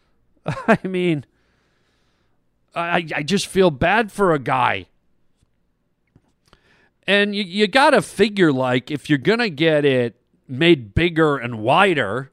I 0.46 0.80
mean, 0.88 1.26
I 2.74 3.06
I 3.14 3.24
just 3.24 3.48
feel 3.48 3.70
bad 3.70 4.14
for 4.14 4.34
a 4.34 4.40
guy. 4.40 4.86
And 7.10 7.34
you, 7.36 7.42
you 7.42 7.66
got 7.66 7.90
to 7.90 8.04
figure 8.04 8.54
like 8.54 8.92
if 8.92 9.10
you're 9.10 9.18
going 9.18 9.40
to 9.40 9.50
get 9.50 9.84
it 9.84 10.22
made 10.48 10.94
bigger 10.94 11.40
and 11.40 11.58
wider, 11.58 12.32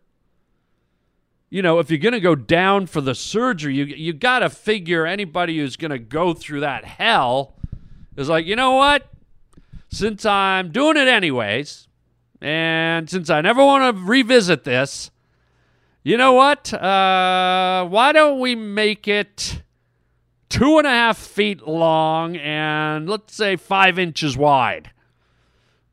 you 1.49 1.63
know, 1.63 1.79
if 1.79 1.91
you're 1.91 1.97
going 1.99 2.13
to 2.13 2.21
go 2.21 2.35
down 2.35 2.87
for 2.87 3.01
the 3.01 3.15
surgery, 3.15 3.75
you 3.75 3.87
you 3.87 4.13
got 4.13 4.41
to 4.41 4.51
figure 4.51 5.07
anybody 5.07 5.57
who's 5.57 5.79
going 5.79 5.93
to 5.93 5.99
go 5.99 6.35
through 6.35 6.61
that 6.61 6.85
hell 6.85 7.55
is 8.19 8.29
like, 8.29 8.45
you 8.45 8.55
know 8.55 8.73
what? 8.73 9.11
Since 9.89 10.27
I'm 10.27 10.73
doing 10.73 10.99
it 10.99 11.09
anyways, 11.09 11.89
and 12.43 13.09
since 13.09 13.31
I 13.31 13.41
never 13.41 13.65
want 13.65 13.97
to 13.97 14.03
revisit 14.03 14.65
this, 14.65 15.11
you 16.03 16.19
know 16.19 16.35
what? 16.35 16.75
Uh, 16.75 17.87
why 17.87 18.13
don't 18.13 18.41
we 18.41 18.55
make 18.55 19.09
it 19.09 19.63
two 20.49 20.79
and 20.79 20.87
a 20.87 20.91
half 20.91 21.19
feet 21.19 21.67
long 21.67 22.37
and 22.37 23.09
let's 23.09 23.35
say 23.35 23.57
five 23.57 23.99
inches 23.99 24.37
wide? 24.37 24.91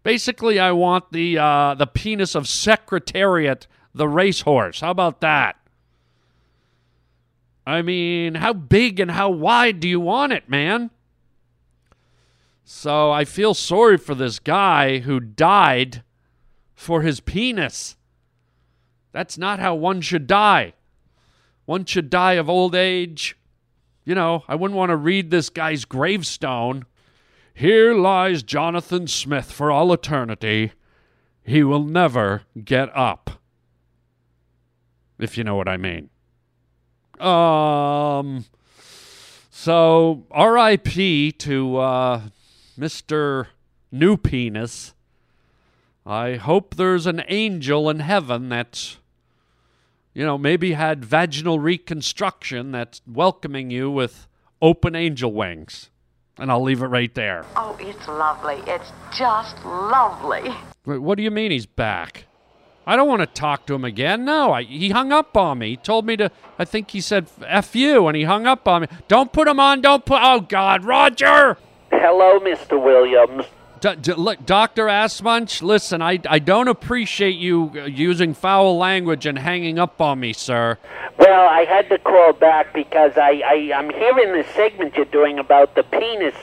Basically, 0.04 0.60
I 0.60 0.72
want 0.72 1.12
the 1.12 1.38
uh, 1.38 1.76
the 1.76 1.88
penis 1.88 2.36
of 2.36 2.48
Secretariat 2.48 3.68
the 3.94 4.08
racehorse. 4.08 4.82
How 4.82 4.92
about 4.92 5.22
that? 5.22 5.56
I 7.66 7.82
mean, 7.82 8.36
how 8.36 8.54
big 8.54 9.00
and 9.00 9.12
how 9.12 9.30
wide 9.30 9.80
do 9.80 9.88
you 9.88 10.00
want 10.00 10.34
it, 10.34 10.50
man? 10.50 10.90
So 12.66 13.12
I 13.12 13.24
feel 13.26 13.54
sorry 13.54 13.98
for 13.98 14.16
this 14.16 14.40
guy 14.40 15.00
who 15.00 15.20
died 15.20 16.04
for 16.74 17.02
his 17.02 17.20
penis. 17.20 17.96
That's 19.12 19.38
not 19.38 19.60
how 19.60 19.76
one 19.76 20.02
should 20.02 20.28
die. 20.28 20.74
One 21.66 21.86
should 21.86 22.10
die 22.10 22.34
of 22.34 22.50
old 22.50 22.76
age. 22.76 23.38
You 24.06 24.16
know, 24.16 24.44
I 24.48 24.56
wouldn't 24.56 24.78
want 24.78 24.90
to 24.90 24.98
read 24.98 25.30
this 25.32 25.50
guy's 25.50 25.86
gravestone. 25.86 26.86
Here 27.54 27.94
lies 27.94 28.44
Jonathan 28.44 29.08
Smith 29.08 29.52
for 29.52 29.72
all 29.72 29.94
eternity. 29.94 30.74
He 31.44 31.64
will 31.64 31.84
never 31.84 32.44
get 32.64 32.90
up 32.96 33.42
if 35.24 35.38
you 35.38 35.44
know 35.44 35.56
what 35.56 35.68
I 35.68 35.78
mean. 35.78 36.10
Um, 37.20 38.46
so 39.50 40.26
R.I.P. 40.32 41.32
to 41.32 41.78
uh, 41.78 42.22
Mr. 42.78 43.48
New 43.92 44.18
Penis. 44.18 44.94
I 46.06 46.36
hope 46.36 46.76
there's 46.76 47.08
an 47.08 47.24
angel 47.28 47.90
in 47.90 48.00
heaven 48.00 48.50
that's, 48.50 48.98
you 50.14 50.26
know, 50.26 50.38
maybe 50.38 50.74
had 50.74 51.04
vaginal 51.04 51.60
reconstruction 51.60 52.72
that's 52.72 53.02
welcoming 53.08 53.72
you 53.72 53.90
with 53.90 54.28
open 54.62 54.96
angel 54.96 55.34
wings. 55.34 55.90
And 56.38 56.52
I'll 56.52 56.64
leave 56.64 56.82
it 56.82 56.88
right 56.88 57.14
there. 57.14 57.46
Oh, 57.56 57.78
it's 57.80 58.08
lovely. 58.08 58.62
It's 58.66 58.92
just 59.16 59.64
lovely. 59.64 60.50
Wait, 60.86 60.98
what 60.98 61.16
do 61.18 61.24
you 61.24 61.32
mean 61.32 61.52
he's 61.52 61.68
back? 61.68 62.26
I 62.86 62.96
don't 62.96 63.08
want 63.08 63.22
to 63.22 63.28
talk 63.28 63.66
to 63.68 63.76
him 63.76 63.86
again. 63.86 64.26
No, 64.26 64.52
I, 64.52 64.64
he 64.64 64.90
hung 64.90 65.12
up 65.12 65.38
on 65.38 65.60
me. 65.60 65.72
He 65.72 65.78
told 65.78 66.06
me 66.06 66.18
to, 66.18 66.32
I 66.60 66.66
think 66.66 66.92
he 66.92 67.02
said 67.02 67.28
F 67.48 67.76
you, 67.76 68.08
and 68.08 68.18
he 68.18 68.24
hung 68.24 68.46
up 68.46 68.68
on 68.68 68.82
me. 68.82 68.88
Don't 69.08 69.32
put 69.32 69.48
him 69.48 69.60
on, 69.60 69.82
don't 69.82 70.06
put, 70.06 70.20
oh 70.22 70.42
God, 70.42 70.84
Roger! 70.84 71.58
Hello, 71.92 72.40
Mr. 72.40 72.84
Williams. 72.84 73.46
Look, 73.84 74.46
Dr. 74.46 74.86
Assmunch, 74.86 75.62
listen, 75.62 76.02
I, 76.02 76.20
I 76.30 76.40
don't 76.40 76.70
appreciate 76.70 77.36
you 77.36 77.72
uh, 77.76 77.86
using 77.86 78.34
foul 78.34 78.78
language 78.78 79.26
and 79.26 79.38
hanging 79.38 79.78
up 79.78 80.00
on 80.00 80.20
me, 80.22 80.32
sir. 80.32 80.78
Well, 81.18 81.50
I 81.50 81.66
had 81.66 81.90
to 81.90 81.98
call 81.98 82.34
back 82.34 82.74
because 82.74 83.14
I, 83.18 83.42
I, 83.46 83.72
I'm 83.76 83.90
hearing 83.90 84.34
the 84.34 84.46
segment 84.56 84.96
you're 84.96 85.06
doing 85.06 85.38
about 85.38 85.76
the 85.76 85.84
penis 85.84 86.36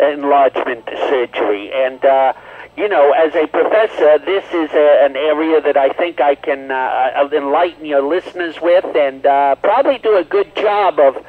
enlargement 0.00 0.84
surgery, 1.08 1.70
and, 1.72 2.04
uh, 2.04 2.32
you 2.76 2.88
know, 2.88 3.12
as 3.12 3.34
a 3.34 3.46
professor, 3.46 4.18
this 4.18 4.44
is 4.52 4.70
a, 4.72 5.04
an 5.04 5.16
area 5.16 5.60
that 5.60 5.76
I 5.76 5.90
think 5.90 6.20
I 6.20 6.34
can 6.34 6.70
uh, 6.70 7.28
enlighten 7.32 7.84
your 7.84 8.02
listeners 8.02 8.60
with 8.60 8.84
and 8.96 9.24
uh, 9.24 9.54
probably 9.56 9.98
do 9.98 10.16
a 10.16 10.24
good 10.24 10.54
job 10.56 10.98
of, 10.98 11.24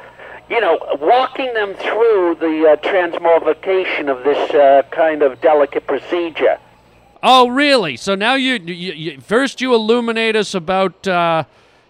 you 0.50 0.60
know, 0.60 0.78
walking 1.00 1.52
them 1.54 1.74
through 1.74 2.36
the 2.40 2.68
uh, 2.68 2.76
transmogrification 2.76 4.10
of 4.10 4.24
this 4.24 4.50
uh, 4.50 4.82
kind 4.90 5.22
of 5.22 5.40
delicate 5.40 5.86
procedure. 5.86 6.58
Oh, 7.22 7.48
really? 7.48 7.96
So 7.96 8.14
now 8.14 8.34
you, 8.34 8.54
you, 8.54 8.92
you 8.92 9.20
first 9.20 9.60
you 9.60 9.74
illuminate 9.74 10.36
us 10.36 10.54
about, 10.54 11.08
uh, 11.08 11.44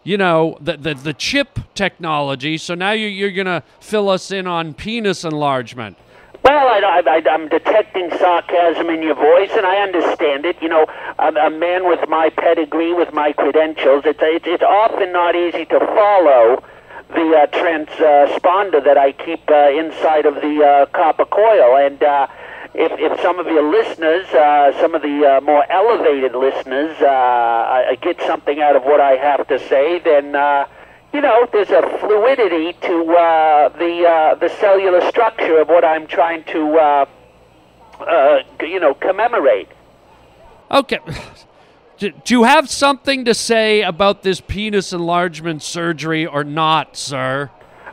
you 0.04 0.16
know, 0.16 0.56
the, 0.60 0.76
the 0.76 0.94
the 0.94 1.12
chip 1.12 1.58
technology. 1.74 2.56
So 2.58 2.74
now 2.74 2.92
you, 2.92 3.08
you're 3.08 3.32
gonna 3.32 3.64
fill 3.80 4.08
us 4.08 4.30
in 4.30 4.46
on 4.46 4.74
penis 4.74 5.24
enlargement. 5.24 5.98
Well, 6.44 6.68
I, 6.68 7.02
I, 7.06 7.30
I'm 7.30 7.48
detecting 7.48 8.10
sarcasm 8.10 8.90
in 8.90 9.02
your 9.02 9.14
voice, 9.14 9.50
and 9.56 9.64
I 9.64 9.76
understand 9.78 10.44
it. 10.44 10.60
You 10.60 10.68
know, 10.68 10.86
a, 11.18 11.28
a 11.28 11.50
man 11.50 11.88
with 11.88 12.06
my 12.08 12.28
pedigree, 12.28 12.92
with 12.92 13.12
my 13.14 13.32
credentials, 13.32 14.04
it's, 14.04 14.20
it's, 14.22 14.46
it's 14.46 14.62
often 14.62 15.10
not 15.10 15.34
easy 15.34 15.64
to 15.64 15.78
follow 15.80 16.62
the 17.10 17.36
uh, 17.36 17.46
transponder 17.48 18.82
that 18.84 18.96
I 18.98 19.12
keep 19.12 19.48
uh, 19.50 19.70
inside 19.70 20.26
of 20.26 20.36
the 20.36 20.64
uh, 20.64 20.86
copper 20.86 21.24
coil. 21.24 21.76
And 21.76 22.02
uh, 22.02 22.26
if, 22.74 22.92
if 22.98 23.20
some 23.20 23.38
of 23.38 23.46
your 23.46 23.62
listeners, 23.70 24.26
uh, 24.28 24.72
some 24.80 24.94
of 24.94 25.02
the 25.02 25.24
uh, 25.24 25.40
more 25.42 25.64
elevated 25.70 26.34
listeners, 26.34 26.96
uh, 27.00 27.94
get 28.02 28.20
something 28.22 28.60
out 28.60 28.76
of 28.76 28.82
what 28.84 29.00
I 29.00 29.12
have 29.12 29.46
to 29.48 29.58
say, 29.58 30.00
then. 30.00 30.34
Uh, 30.34 30.66
you 31.12 31.20
know, 31.20 31.46
there's 31.52 31.70
a 31.70 31.80
fluidity 32.00 32.72
to 32.72 33.12
uh, 33.12 33.68
the 33.78 34.04
uh, 34.04 34.34
the 34.34 34.48
cellular 34.58 35.00
structure 35.08 35.60
of 35.60 35.68
what 35.68 35.84
I'm 35.84 36.08
trying 36.08 36.42
to, 36.44 36.76
uh, 36.76 37.06
uh, 38.00 38.38
you 38.60 38.80
know, 38.80 38.94
commemorate. 38.94 39.68
Okay. 40.72 40.98
Do 41.98 42.12
you 42.26 42.42
have 42.42 42.68
something 42.68 43.24
to 43.24 43.34
say 43.34 43.82
about 43.82 44.22
this 44.22 44.40
penis 44.40 44.92
enlargement 44.92 45.62
surgery 45.62 46.26
or 46.26 46.42
not, 46.42 46.96
sir? 46.96 47.50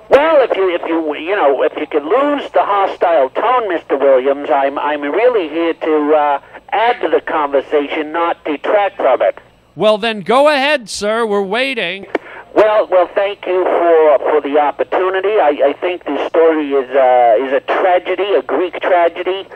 Well, 0.10 0.42
if 0.44 0.58
you 0.58 0.74
if 0.74 0.82
you 0.88 1.16
you 1.16 1.36
know 1.36 1.62
if 1.62 1.74
you 1.78 1.86
could 1.86 2.04
lose 2.04 2.50
the 2.52 2.64
hostile 2.64 3.30
tone, 3.30 3.70
Mr. 3.70 4.00
Williams, 4.00 4.50
I'm 4.50 4.80
I'm 4.80 5.02
really 5.04 5.48
here 5.50 5.74
to 5.74 6.14
uh, 6.14 6.42
add 6.72 7.00
to 7.02 7.10
the 7.10 7.22
conversation, 7.22 8.12
not 8.12 8.44
detract 8.44 8.98
from 8.98 9.22
it. 9.22 9.38
Well, 9.76 9.98
then 9.98 10.22
go 10.22 10.50
ahead, 10.50 10.90
sir. 10.90 11.26
We're 11.26 11.44
waiting. 11.44 12.08
Well, 12.56 12.88
well, 12.88 13.08
thank 13.16 13.46
you 13.46 13.64
for 13.64 14.20
for 14.20 14.42
the 14.42 14.60
opportunity. 14.60 15.40
I, 15.40 15.62
I 15.68 15.74
think 15.80 16.04
this 16.06 16.28
story 16.28 16.72
is 16.74 16.90
uh, 16.90 17.46
is 17.46 17.54
a 17.54 17.62
tragedy, 17.62 18.34
a 18.34 18.42
Greek 18.42 18.80
tragedy. 18.82 19.48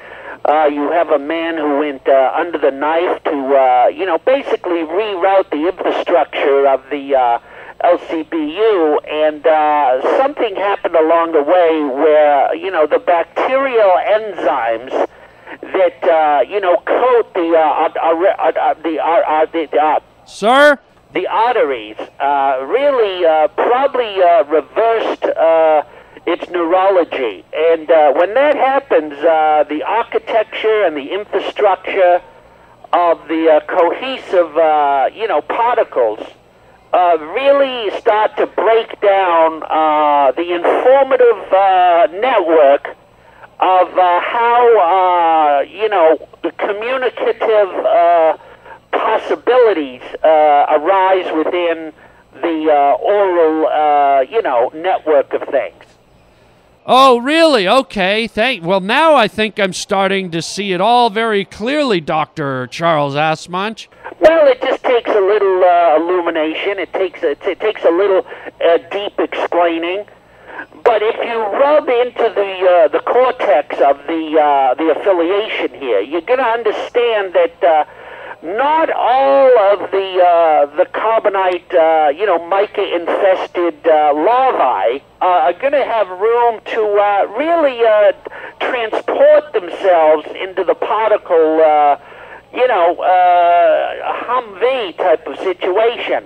Uh, 0.47 0.65
you 0.65 0.91
have 0.91 1.09
a 1.09 1.17
man 1.17 1.57
who 1.57 1.79
went 1.79 2.07
uh, 2.07 2.31
under 2.35 2.59
the 2.59 2.69
knife 2.69 3.23
to, 3.23 3.55
uh, 3.55 3.87
you 3.87 4.05
know, 4.05 4.19
basically 4.19 4.83
reroute 4.83 5.49
the 5.49 5.67
infrastructure 5.67 6.67
of 6.67 6.83
the 6.91 7.15
uh, 7.15 7.39
LCBU, 7.83 8.97
and 9.09 9.45
uh, 9.47 10.17
something 10.17 10.55
happened 10.55 10.95
along 10.95 11.31
the 11.31 11.41
way 11.41 11.81
where, 11.83 12.53
you 12.55 12.69
know, 12.69 12.85
the 12.85 12.99
bacterial 12.99 13.93
enzymes 14.05 14.91
that, 15.61 16.03
uh, 16.03 16.41
you 16.47 16.59
know, 16.59 16.77
coat 16.85 17.33
the 17.33 17.55
uh, 17.57 17.89
uh, 17.89 18.09
uh, 18.09 18.51
uh, 18.59 18.73
the 18.83 18.99
uh, 19.03 19.45
the 19.51 19.79
uh, 19.79 19.99
Sir? 20.25 20.77
the 21.13 21.27
arteries 21.27 21.95
uh, 22.19 22.59
really 22.67 23.25
uh, 23.25 23.47
probably 23.49 24.21
uh, 24.21 24.43
reversed 24.43 25.23
uh, 25.23 25.81
its 26.25 26.49
neurology. 26.49 27.45
And 27.53 27.89
uh, 27.89 28.13
when 28.13 28.33
that 28.33 28.55
happens, 28.55 29.13
uh, 29.13 29.65
the 29.69 29.83
architecture 29.83 30.83
and 30.85 30.95
the 30.95 31.11
infrastructure 31.13 32.21
of 32.93 33.27
the 33.27 33.51
uh, 33.51 33.59
cohesive, 33.67 34.57
uh, 34.57 35.09
you 35.13 35.27
know, 35.27 35.41
particles 35.41 36.19
uh, 36.93 37.17
really 37.19 37.91
start 37.99 38.37
to 38.37 38.47
break 38.47 38.99
down 39.01 39.61
uh, 39.63 40.31
the 40.31 40.53
informative 40.53 41.53
uh, 41.53 42.07
network 42.13 42.95
of 43.59 43.97
uh, 43.97 44.19
how, 44.21 45.59
uh, 45.59 45.61
you 45.61 45.89
know, 45.89 46.17
the 46.43 46.51
communicative 46.51 47.85
uh, 47.85 48.37
possibilities 48.91 50.01
uh, 50.23 50.65
arise 50.69 51.31
within 51.35 51.93
the 52.41 52.69
uh, 52.69 52.95
oral, 52.95 53.67
uh, 53.67 54.21
you 54.21 54.41
know, 54.41 54.71
network 54.73 55.33
of 55.33 55.41
things. 55.49 55.84
Oh, 56.87 57.17
really? 57.17 57.67
Okay. 57.67 58.27
Thank. 58.27 58.63
Well, 58.63 58.79
now 58.79 59.15
I 59.15 59.27
think 59.27 59.59
I'm 59.59 59.73
starting 59.73 60.29
to 60.31 60.41
see 60.41 60.71
it 60.71 60.79
all 60.79 61.09
very 61.09 61.43
clearly, 61.43 61.99
Doctor 61.99 62.67
Charles 62.67 63.15
Assmunch. 63.15 63.87
Well, 64.19 64.47
it 64.47 64.61
just 64.61 64.83
takes 64.83 65.09
a 65.09 65.19
little 65.19 65.63
uh, 65.63 65.95
illumination. 65.97 66.77
It 66.77 66.93
takes 66.93 67.23
a, 67.23 67.31
it 67.31 67.59
takes 67.59 67.83
a 67.83 67.89
little 67.89 68.25
uh, 68.63 68.77
deep 68.91 69.19
explaining. 69.19 70.05
But 70.83 71.01
if 71.01 71.15
you 71.15 71.39
rub 71.57 71.89
into 71.89 72.31
the 72.35 72.69
uh, 72.69 72.87
the 72.89 72.99
cortex 72.99 73.81
of 73.81 73.97
the 74.05 74.39
uh, 74.39 74.75
the 74.75 74.91
affiliation 74.91 75.73
here, 75.79 76.01
you're 76.01 76.21
going 76.21 76.39
to 76.39 76.45
understand 76.45 77.33
that 77.33 77.63
uh, 77.63 77.85
not 78.45 78.91
all 78.91 79.57
of 79.73 79.89
the 79.89 80.21
uh, 80.21 80.65
the 80.77 80.85
carbonite, 80.85 81.73
uh, 81.73 82.09
you 82.09 82.27
know, 82.27 82.47
mica 82.47 82.95
infested 82.95 83.75
uh, 83.87 84.13
larvae 84.13 85.03
uh, 85.19 85.25
are 85.25 85.53
going 85.53 85.73
to 85.73 85.83
have 85.83 86.07
room 86.09 86.61
to 86.65 86.81
uh, 86.81 87.25
really 87.35 87.79
uh, 87.83 88.11
transport 88.59 89.51
themselves 89.53 90.27
into 90.39 90.63
the 90.63 90.75
particle, 90.75 91.59
uh, 91.59 91.97
you 92.53 92.67
know, 92.67 92.95
uh, 93.01 94.13
Humvee 94.25 94.95
type 94.97 95.25
of 95.25 95.37
situation. 95.39 96.23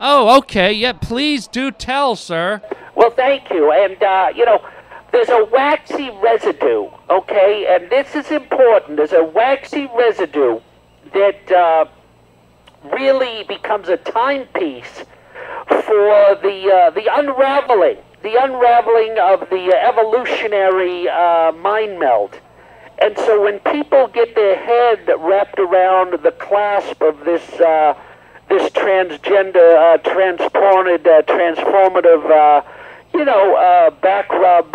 Oh, 0.00 0.36
okay. 0.38 0.70
Yeah, 0.70 0.92
please 0.92 1.46
do 1.46 1.70
tell, 1.70 2.14
sir. 2.14 2.60
Well, 2.94 3.10
thank 3.10 3.48
you. 3.50 3.72
And, 3.72 4.02
uh, 4.02 4.32
you 4.36 4.44
know, 4.44 4.62
there's 5.12 5.30
a 5.30 5.44
waxy 5.46 6.10
residue, 6.22 6.90
okay? 7.08 7.66
And 7.70 7.88
this 7.90 8.14
is 8.14 8.30
important. 8.30 8.98
There's 8.98 9.12
a 9.12 9.24
waxy 9.24 9.88
residue 9.94 10.60
that 11.14 11.52
uh, 11.52 11.86
really 12.92 13.44
becomes 13.44 13.88
a 13.88 13.96
timepiece 13.96 15.04
for 15.68 16.36
the, 16.42 16.70
uh, 16.70 16.90
the 16.90 17.08
unraveling, 17.10 17.96
the 18.22 18.36
unraveling 18.42 19.16
of 19.18 19.48
the 19.50 19.72
evolutionary 19.72 21.08
uh, 21.08 21.52
mind 21.52 21.98
meld. 21.98 22.38
And 22.98 23.16
so 23.16 23.42
when 23.42 23.58
people 23.60 24.08
get 24.08 24.34
their 24.34 24.56
head 24.56 25.10
wrapped 25.18 25.58
around 25.58 26.22
the 26.22 26.30
clasp 26.32 27.02
of 27.02 27.24
this 27.24 27.42
uh, 27.60 27.94
this 28.48 28.70
transgender, 28.72 30.02
transported, 30.04 31.06
uh, 31.06 31.22
transformative, 31.22 32.30
uh, 32.30 32.62
you 33.14 33.24
know, 33.24 33.90
back 34.02 34.28
rub, 34.28 34.70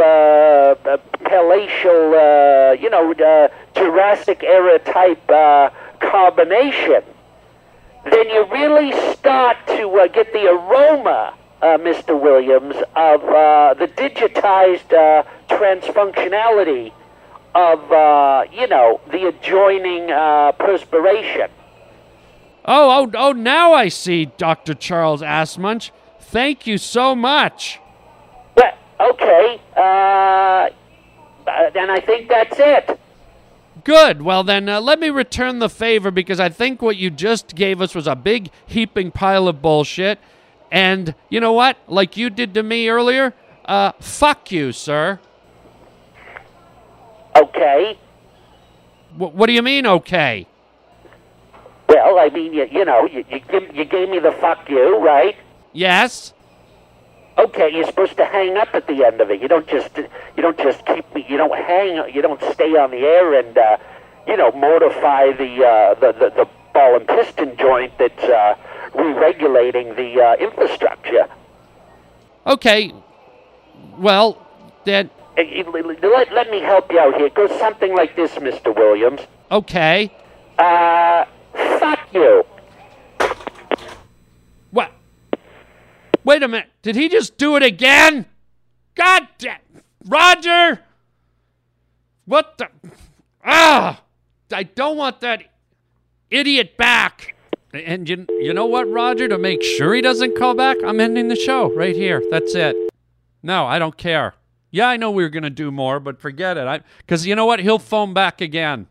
palatial, 1.23 2.75
you 2.81 2.89
know, 2.89 3.13
Jurassic 3.75 4.43
era 4.43 4.79
type 4.79 5.29
carbonation, 5.99 7.03
then 8.05 8.29
you 8.29 8.45
really 8.51 8.91
start 9.13 9.57
to 9.67 9.89
uh, 9.89 10.07
get 10.07 10.31
the 10.33 10.47
aroma, 10.47 11.33
uh, 11.61 11.65
Mr. 11.77 12.19
Williams, 12.19 12.75
of 12.95 13.23
uh, 13.23 13.75
the 13.77 13.87
digitized 13.87 14.93
uh, 14.93 15.23
transfunctionality 15.49 16.91
of, 17.55 17.91
uh, 17.91 18.43
you 18.51 18.67
know, 18.67 19.01
the 19.11 19.27
adjoining 19.27 20.11
uh, 20.11 20.51
perspiration. 20.53 21.49
Oh, 22.65 23.05
oh, 23.05 23.11
oh! 23.15 23.31
Now 23.31 23.73
I 23.73 23.87
see, 23.87 24.25
Doctor 24.37 24.75
Charles 24.75 25.21
Assmunch. 25.21 25.91
Thank 26.19 26.67
you 26.67 26.77
so 26.77 27.15
much. 27.15 27.79
Well, 28.55 28.73
okay, 28.99 29.59
then 29.75 31.89
I 31.89 32.03
think 32.05 32.29
that's 32.29 32.59
it. 32.59 32.99
Good. 33.83 34.21
Well, 34.21 34.43
then 34.43 34.67
uh, 34.67 34.81
let 34.81 34.99
me 34.99 35.09
return 35.09 35.59
the 35.59 35.69
favor 35.69 36.11
because 36.11 36.39
I 36.39 36.49
think 36.49 36.81
what 36.81 36.97
you 36.97 37.09
just 37.09 37.55
gave 37.55 37.81
us 37.81 37.93
was 37.93 38.07
a 38.07 38.15
big 38.15 38.49
heaping 38.65 39.11
pile 39.11 39.47
of 39.47 39.61
bullshit. 39.61 40.19
And 40.71 41.15
you 41.29 41.39
know 41.39 41.53
what? 41.53 41.77
Like 41.87 42.17
you 42.17 42.29
did 42.29 42.53
to 42.55 42.63
me 42.63 42.89
earlier, 42.89 43.33
uh, 43.65 43.91
fuck 43.99 44.51
you, 44.51 44.71
sir. 44.71 45.19
Okay. 47.35 47.97
Wh- 49.15 49.33
what 49.33 49.47
do 49.47 49.53
you 49.53 49.61
mean, 49.61 49.85
okay? 49.85 50.47
Well, 51.87 52.19
I 52.19 52.29
mean, 52.29 52.53
you, 52.53 52.67
you 52.71 52.85
know, 52.85 53.05
you, 53.05 53.23
you, 53.29 53.39
give, 53.39 53.75
you 53.75 53.85
gave 53.85 54.09
me 54.09 54.19
the 54.19 54.31
fuck 54.33 54.69
you, 54.69 54.97
right? 54.97 55.35
Yes. 55.73 56.33
Okay, 57.39 57.69
you're 57.73 57.85
supposed 57.85 58.17
to 58.17 58.25
hang 58.25 58.57
up 58.57 58.67
at 58.73 58.85
the 58.87 59.05
end 59.05 59.21
of 59.21 59.31
it. 59.31 59.41
You 59.41 59.47
don't 59.47 59.65
just 59.65 59.95
you 59.95 60.41
don't 60.41 60.57
just 60.57 60.85
keep. 60.85 61.05
You 61.15 61.37
don't 61.37 61.55
hang. 61.55 62.13
You 62.13 62.21
don't 62.21 62.41
stay 62.51 62.75
on 62.75 62.91
the 62.91 62.97
air 62.97 63.39
and 63.39 63.57
uh, 63.57 63.77
you 64.27 64.35
know 64.35 64.51
mortify 64.51 65.31
the, 65.31 65.65
uh, 65.65 65.93
the 66.01 66.11
the 66.11 66.29
the 66.35 66.49
ball 66.73 66.97
and 66.97 67.07
piston 67.07 67.55
joint 67.55 67.97
that's 67.97 68.23
uh, 68.23 68.55
re-regulating 68.93 69.95
the 69.95 70.21
uh, 70.21 70.35
infrastructure. 70.35 71.27
Okay. 72.45 72.93
Well, 73.97 74.45
then. 74.83 75.09
Let, 75.37 76.33
let 76.33 76.51
me 76.51 76.59
help 76.59 76.91
you 76.91 76.99
out 76.99 77.15
here. 77.15 77.27
It 77.27 77.35
goes 77.35 77.57
something 77.57 77.95
like 77.95 78.17
this, 78.17 78.31
Mr. 78.33 78.75
Williams. 78.75 79.21
Okay. 79.49 80.11
Uh, 80.57 81.23
fuck 81.53 81.99
you. 82.13 82.43
What? 84.71 84.91
Wait 86.39 86.45
a 86.45 86.47
minute. 86.47 86.69
Did 86.83 86.95
he 86.95 87.09
just 87.09 87.37
do 87.37 87.57
it 87.57 87.63
again? 87.63 88.25
God 88.95 89.27
damn. 89.39 89.59
Roger! 90.05 90.79
What 92.23 92.57
the? 92.57 92.69
Ah! 93.43 94.01
I 94.49 94.63
don't 94.63 94.95
want 94.95 95.19
that 95.19 95.43
idiot 96.31 96.77
back. 96.77 97.35
And 97.73 98.07
you, 98.07 98.25
you 98.29 98.53
know 98.53 98.67
what, 98.67 98.89
Roger? 98.89 99.27
To 99.27 99.37
make 99.37 99.61
sure 99.61 99.93
he 99.93 99.99
doesn't 99.99 100.37
call 100.37 100.53
back, 100.53 100.77
I'm 100.81 101.01
ending 101.01 101.27
the 101.27 101.35
show 101.35 101.73
right 101.73 101.93
here. 101.93 102.23
That's 102.31 102.55
it. 102.55 102.73
No, 103.43 103.65
I 103.65 103.77
don't 103.77 103.97
care. 103.97 104.35
Yeah, 104.71 104.87
I 104.87 104.95
know 104.95 105.11
we 105.11 105.23
were 105.23 105.29
going 105.29 105.43
to 105.43 105.49
do 105.49 105.71
more, 105.71 105.99
but 105.99 106.21
forget 106.21 106.55
it. 106.55 106.83
Because 106.99 107.27
you 107.27 107.35
know 107.35 107.47
what? 107.47 107.59
He'll 107.59 107.79
phone 107.79 108.13
back 108.13 108.39
again 108.39 108.87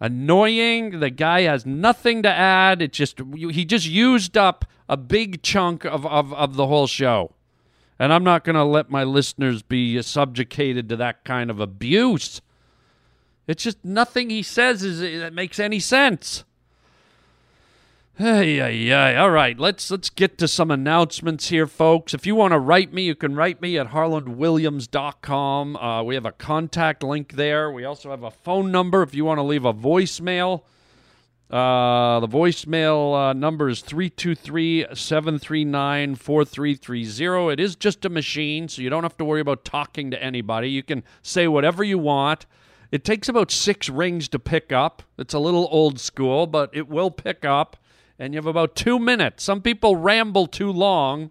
annoying. 0.00 1.00
The 1.00 1.10
guy 1.10 1.42
has 1.42 1.64
nothing 1.66 2.22
to 2.22 2.28
add. 2.28 2.82
It 2.82 2.92
just 2.92 3.20
he 3.36 3.64
just 3.64 3.86
used 3.86 4.36
up 4.36 4.64
a 4.88 4.96
big 4.96 5.42
chunk 5.42 5.84
of, 5.84 6.04
of, 6.06 6.32
of 6.34 6.56
the 6.56 6.66
whole 6.66 6.86
show. 6.86 7.32
And 7.98 8.12
I'm 8.12 8.24
not 8.24 8.44
going 8.44 8.56
to 8.56 8.64
let 8.64 8.90
my 8.90 9.04
listeners 9.04 9.62
be 9.62 10.00
subjugated 10.02 10.88
to 10.88 10.96
that 10.96 11.22
kind 11.22 11.50
of 11.50 11.60
abuse. 11.60 12.40
It's 13.46 13.62
just 13.62 13.84
nothing 13.84 14.30
he 14.30 14.42
says 14.42 14.82
is 14.82 15.00
that 15.20 15.34
makes 15.34 15.60
any 15.60 15.80
sense. 15.80 16.44
Hey, 18.20 18.56
hey, 18.56 18.84
hey. 18.84 19.16
All 19.16 19.30
right, 19.30 19.58
let's 19.58 19.90
let's 19.90 20.10
get 20.10 20.36
to 20.36 20.46
some 20.46 20.70
announcements 20.70 21.48
here, 21.48 21.66
folks. 21.66 22.12
If 22.12 22.26
you 22.26 22.34
want 22.34 22.52
to 22.52 22.58
write 22.58 22.92
me, 22.92 23.04
you 23.04 23.14
can 23.14 23.34
write 23.34 23.62
me 23.62 23.78
at 23.78 23.92
harlandwilliams.com. 23.92 25.76
Uh, 25.76 26.02
we 26.02 26.16
have 26.16 26.26
a 26.26 26.32
contact 26.32 27.02
link 27.02 27.32
there. 27.32 27.72
We 27.72 27.86
also 27.86 28.10
have 28.10 28.22
a 28.22 28.30
phone 28.30 28.70
number 28.70 29.00
if 29.02 29.14
you 29.14 29.24
want 29.24 29.38
to 29.38 29.42
leave 29.42 29.64
a 29.64 29.72
voicemail. 29.72 30.64
Uh, 31.50 32.20
the 32.20 32.28
voicemail 32.28 33.30
uh, 33.30 33.32
number 33.32 33.70
is 33.70 33.80
323 33.80 34.88
739 34.92 36.14
4330. 36.14 37.52
It 37.54 37.58
is 37.58 37.74
just 37.74 38.04
a 38.04 38.10
machine, 38.10 38.68
so 38.68 38.82
you 38.82 38.90
don't 38.90 39.02
have 39.02 39.16
to 39.16 39.24
worry 39.24 39.40
about 39.40 39.64
talking 39.64 40.10
to 40.10 40.22
anybody. 40.22 40.68
You 40.68 40.82
can 40.82 41.04
say 41.22 41.48
whatever 41.48 41.82
you 41.82 41.96
want. 41.96 42.44
It 42.92 43.02
takes 43.02 43.30
about 43.30 43.50
six 43.50 43.88
rings 43.88 44.28
to 44.28 44.38
pick 44.38 44.72
up. 44.72 45.04
It's 45.16 45.32
a 45.32 45.38
little 45.38 45.68
old 45.70 45.98
school, 45.98 46.46
but 46.46 46.68
it 46.74 46.86
will 46.86 47.10
pick 47.10 47.46
up. 47.46 47.78
And 48.20 48.34
you 48.34 48.38
have 48.38 48.46
about 48.46 48.76
two 48.76 48.98
minutes. 48.98 49.42
Some 49.42 49.62
people 49.62 49.96
ramble 49.96 50.46
too 50.46 50.70
long, 50.70 51.30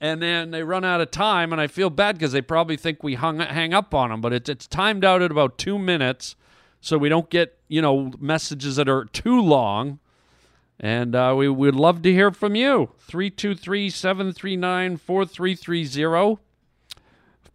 and 0.00 0.22
then 0.22 0.52
they 0.52 0.62
run 0.62 0.84
out 0.84 1.00
of 1.00 1.10
time, 1.10 1.52
and 1.52 1.60
I 1.60 1.66
feel 1.66 1.90
bad 1.90 2.16
because 2.16 2.30
they 2.30 2.40
probably 2.40 2.76
think 2.76 3.02
we 3.02 3.14
hung 3.14 3.40
hang 3.40 3.74
up 3.74 3.92
on 3.92 4.10
them. 4.10 4.20
But 4.20 4.32
it's 4.32 4.48
it's 4.48 4.68
timed 4.68 5.04
out 5.04 5.20
at 5.20 5.32
about 5.32 5.58
two 5.58 5.78
minutes, 5.78 6.36
so 6.80 6.96
we 6.96 7.08
don't 7.08 7.28
get 7.28 7.58
you 7.66 7.82
know 7.82 8.12
messages 8.20 8.76
that 8.76 8.88
are 8.88 9.04
too 9.06 9.40
long. 9.40 9.98
And 10.78 11.14
uh, 11.14 11.34
we 11.36 11.48
would 11.48 11.76
love 11.76 12.02
to 12.02 12.12
hear 12.12 12.30
from 12.30 12.54
you. 12.56 12.90
323 13.00 13.90
739 13.90 14.96
4330 14.96 16.42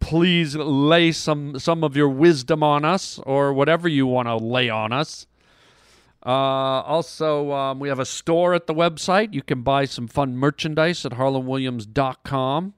please 0.00 0.54
lay 0.54 1.10
some 1.10 1.58
some 1.58 1.82
of 1.82 1.96
your 1.96 2.08
wisdom 2.08 2.62
on 2.62 2.84
us 2.84 3.18
or 3.26 3.52
whatever 3.52 3.88
you 3.88 4.06
want 4.06 4.28
to 4.28 4.36
lay 4.36 4.68
on 4.70 4.92
us. 4.92 5.26
Uh, 6.24 6.82
also, 6.82 7.52
um, 7.52 7.78
we 7.78 7.88
have 7.88 7.98
a 7.98 8.06
store 8.06 8.54
at 8.54 8.66
the 8.66 8.74
website. 8.74 9.32
You 9.32 9.42
can 9.42 9.62
buy 9.62 9.84
some 9.84 10.08
fun 10.08 10.36
merchandise 10.36 11.06
at 11.06 11.12
harlandwilliams.com. 11.12 12.74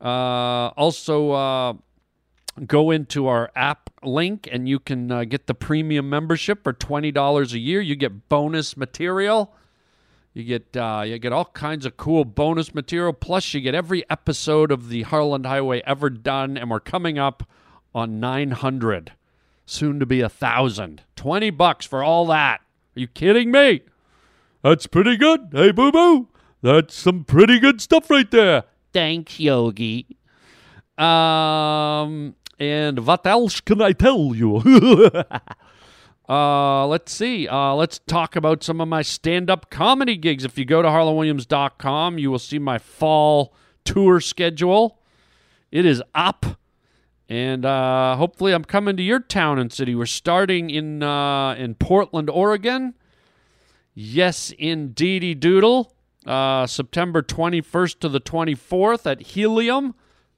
Uh, 0.00 0.04
also, 0.06 1.30
uh, 1.32 1.74
go 2.66 2.90
into 2.90 3.26
our 3.26 3.50
app 3.56 3.90
link 4.02 4.48
and 4.50 4.68
you 4.68 4.78
can 4.78 5.10
uh, 5.10 5.24
get 5.24 5.46
the 5.46 5.54
premium 5.54 6.08
membership 6.08 6.62
for 6.62 6.72
$20 6.72 7.52
a 7.52 7.58
year. 7.58 7.80
You 7.80 7.96
get 7.96 8.28
bonus 8.28 8.76
material. 8.76 9.54
You 10.32 10.42
get 10.42 10.76
uh, 10.76 11.04
you 11.06 11.16
get 11.20 11.32
all 11.32 11.44
kinds 11.44 11.86
of 11.86 11.96
cool 11.96 12.24
bonus 12.24 12.74
material. 12.74 13.12
Plus, 13.12 13.54
you 13.54 13.60
get 13.60 13.76
every 13.76 14.04
episode 14.10 14.72
of 14.72 14.88
the 14.88 15.02
Harland 15.02 15.46
Highway 15.46 15.80
ever 15.86 16.10
done, 16.10 16.56
and 16.56 16.70
we're 16.70 16.80
coming 16.80 17.20
up 17.20 17.48
on 17.94 18.18
900, 18.18 19.12
soon 19.66 19.98
to 20.00 20.06
be 20.06 20.20
a 20.20 20.28
thousand. 20.28 21.02
20 21.16 21.50
bucks 21.50 21.86
for 21.86 22.02
all 22.02 22.26
that. 22.26 22.60
Are 22.96 23.00
you 23.00 23.06
kidding 23.06 23.50
me? 23.50 23.82
That's 24.62 24.86
pretty 24.86 25.16
good. 25.16 25.48
Hey, 25.52 25.72
boo 25.72 25.92
boo. 25.92 26.28
That's 26.62 26.94
some 26.94 27.24
pretty 27.24 27.58
good 27.58 27.80
stuff 27.80 28.10
right 28.10 28.30
there. 28.30 28.64
Thanks, 28.92 29.38
Yogi. 29.38 30.06
Um, 30.96 32.34
and 32.58 33.06
what 33.06 33.26
else 33.26 33.60
can 33.60 33.82
I 33.82 33.92
tell 33.92 34.34
you? 34.34 34.62
Uh, 36.26 36.86
let's 36.86 37.12
see. 37.12 37.46
Uh, 37.46 37.74
let's 37.74 37.98
talk 37.98 38.34
about 38.34 38.64
some 38.64 38.80
of 38.80 38.88
my 38.88 39.02
stand 39.02 39.50
up 39.50 39.68
comedy 39.70 40.16
gigs. 40.16 40.44
If 40.44 40.56
you 40.56 40.64
go 40.64 40.80
to 40.80 40.88
harlandwilliams.com, 40.88 42.18
you 42.18 42.30
will 42.30 42.38
see 42.38 42.58
my 42.58 42.78
fall 42.78 43.52
tour 43.84 44.20
schedule. 44.20 44.98
It 45.70 45.84
is 45.84 46.02
up. 46.14 46.46
And 47.28 47.64
uh, 47.64 48.16
hopefully, 48.16 48.52
I'm 48.52 48.64
coming 48.64 48.96
to 48.96 49.02
your 49.02 49.20
town 49.20 49.58
and 49.58 49.72
city. 49.72 49.94
We're 49.94 50.06
starting 50.06 50.70
in 50.70 51.02
uh, 51.02 51.54
in 51.54 51.74
Portland, 51.74 52.28
Oregon. 52.28 52.94
Yes, 53.94 54.52
indeedy 54.58 55.34
doodle. 55.34 55.94
Uh, 56.26 56.66
September 56.66 57.22
21st 57.22 58.00
to 58.00 58.08
the 58.08 58.20
24th 58.20 59.10
at 59.10 59.20
Helium 59.20 59.94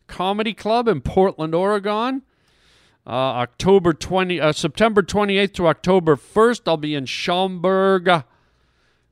Comedy 0.09 0.53
Club 0.53 0.89
in 0.89 1.01
Portland, 1.01 1.55
Oregon. 1.55 2.22
Uh, 3.07 3.11
October 3.11 3.93
20, 3.93 4.41
uh, 4.41 4.53
September 4.53 5.01
28th 5.01 5.55
to 5.55 5.68
October 5.68 6.16
1st, 6.16 6.62
I'll 6.66 6.76
be 6.76 6.93
in 6.93 7.07
Schaumburg, 7.07 8.24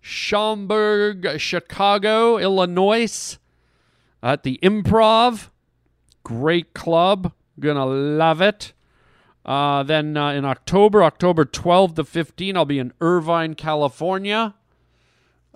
Schaumburg, 0.01 1.39
Chicago, 1.39 2.37
Illinois, 2.37 3.39
at 4.21 4.43
the 4.43 4.59
Improv. 4.65 5.51
Great 6.25 6.75
club, 6.75 7.33
gonna 7.59 7.87
love 7.87 8.41
it. 8.41 8.73
Uh, 9.45 9.83
then 9.83 10.17
uh, 10.17 10.31
in 10.31 10.45
October, 10.45 11.03
October 11.05 11.45
12 11.45 11.97
to 11.97 12.05
15, 12.05 12.57
I'll 12.57 12.65
be 12.65 12.79
in 12.79 12.93
Irvine, 13.01 13.55
California, 13.55 14.55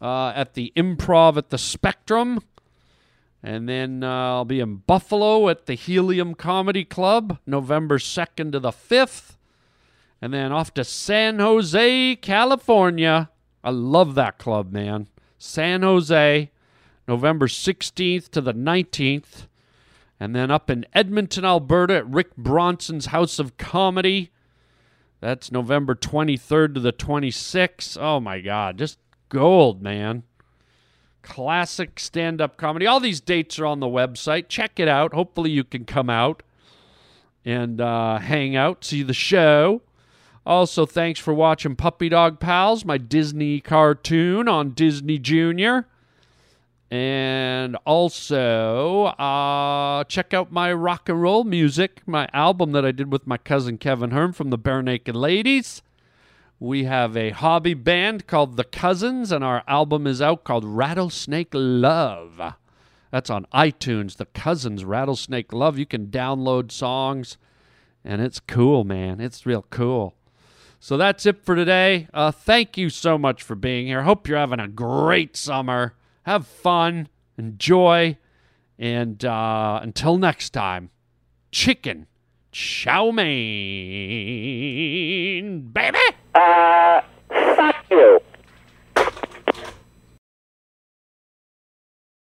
uh, 0.00 0.32
at 0.34 0.54
the 0.54 0.72
Improv 0.76 1.36
at 1.36 1.50
the 1.50 1.58
Spectrum. 1.58 2.40
And 3.42 3.68
then 3.68 4.02
uh, 4.02 4.08
I'll 4.08 4.44
be 4.44 4.60
in 4.60 4.76
Buffalo 4.76 5.48
at 5.48 5.66
the 5.66 5.74
Helium 5.74 6.34
Comedy 6.34 6.84
Club, 6.84 7.38
November 7.46 7.98
2nd 7.98 8.52
to 8.52 8.60
the 8.60 8.72
5th. 8.72 9.36
And 10.20 10.34
then 10.34 10.52
off 10.52 10.74
to 10.74 10.84
San 10.84 11.38
Jose, 11.38 12.16
California. 12.16 13.30
I 13.62 13.70
love 13.70 14.14
that 14.16 14.38
club, 14.38 14.72
man. 14.72 15.08
San 15.38 15.82
Jose, 15.82 16.50
November 17.06 17.46
16th 17.46 18.28
to 18.30 18.40
the 18.40 18.52
19th. 18.52 19.46
And 20.20 20.34
then 20.34 20.50
up 20.50 20.68
in 20.68 20.84
Edmonton, 20.94 21.44
Alberta 21.44 21.96
at 21.96 22.08
Rick 22.08 22.36
Bronson's 22.36 23.06
House 23.06 23.38
of 23.38 23.56
Comedy. 23.56 24.30
That's 25.20 25.52
November 25.52 25.94
23rd 25.94 26.74
to 26.74 26.80
the 26.80 26.92
26th. 26.92 27.96
Oh 28.00 28.20
my 28.20 28.40
God, 28.40 28.78
just 28.78 28.98
gold, 29.28 29.82
man 29.82 30.24
classic 31.28 32.00
stand 32.00 32.40
up 32.40 32.56
comedy. 32.56 32.86
All 32.86 33.00
these 33.00 33.20
dates 33.20 33.58
are 33.58 33.66
on 33.66 33.80
the 33.80 33.86
website. 33.86 34.48
Check 34.48 34.80
it 34.80 34.88
out. 34.88 35.12
Hopefully, 35.12 35.50
you 35.50 35.62
can 35.62 35.84
come 35.84 36.08
out 36.08 36.42
and 37.44 37.80
uh, 37.80 38.18
hang 38.18 38.56
out, 38.56 38.84
see 38.84 39.02
the 39.02 39.14
show. 39.14 39.82
Also, 40.46 40.86
thanks 40.86 41.20
for 41.20 41.34
watching 41.34 41.76
Puppy 41.76 42.08
Dog 42.08 42.40
Pals, 42.40 42.84
my 42.84 42.96
Disney 42.96 43.60
cartoon 43.60 44.48
on 44.48 44.70
Disney 44.70 45.18
Junior. 45.18 45.86
And 46.90 47.76
also, 47.84 49.04
uh, 49.04 50.04
check 50.04 50.32
out 50.32 50.50
my 50.50 50.72
rock 50.72 51.10
and 51.10 51.20
roll 51.20 51.44
music, 51.44 52.00
my 52.06 52.28
album 52.32 52.72
that 52.72 52.84
I 52.86 52.92
did 52.92 53.12
with 53.12 53.26
my 53.26 53.36
cousin 53.36 53.76
Kevin 53.76 54.10
Hearn 54.10 54.32
from 54.32 54.48
the 54.48 54.58
Barenaked 54.58 55.14
Ladies. 55.14 55.82
We 56.58 56.84
have 56.84 57.14
a 57.14 57.30
hobby 57.30 57.74
band 57.74 58.26
called 58.26 58.56
The 58.56 58.64
Cousins, 58.64 59.30
and 59.30 59.44
our 59.44 59.62
album 59.68 60.06
is 60.06 60.22
out 60.22 60.44
called 60.44 60.64
Rattlesnake 60.64 61.50
Love. 61.52 62.54
That's 63.10 63.30
on 63.30 63.46
iTunes, 63.52 64.16
The 64.16 64.26
Cousins 64.26 64.82
Rattlesnake 64.82 65.52
Love. 65.52 65.78
You 65.78 65.86
can 65.86 66.06
download 66.06 66.72
songs, 66.72 67.36
and 68.02 68.22
it's 68.22 68.40
cool, 68.40 68.84
man. 68.84 69.20
It's 69.20 69.44
real 69.44 69.66
cool. 69.68 70.14
So 70.80 70.96
that's 70.96 71.26
it 71.26 71.44
for 71.44 71.54
today. 71.54 72.08
Uh, 72.14 72.30
thank 72.30 72.78
you 72.78 72.88
so 72.88 73.18
much 73.18 73.42
for 73.42 73.54
being 73.54 73.86
here. 73.86 74.02
Hope 74.04 74.26
you're 74.26 74.38
having 74.38 74.60
a 74.60 74.68
great 74.68 75.36
summer. 75.36 75.94
Have 76.24 76.46
fun, 76.46 77.08
enjoy, 77.36 78.16
and 78.78 79.24
uh, 79.24 79.80
until 79.82 80.18
next 80.18 80.50
time, 80.50 80.90
chicken 81.50 82.06
chow 82.52 83.10
mein, 83.10 83.28
baby. 85.72 85.98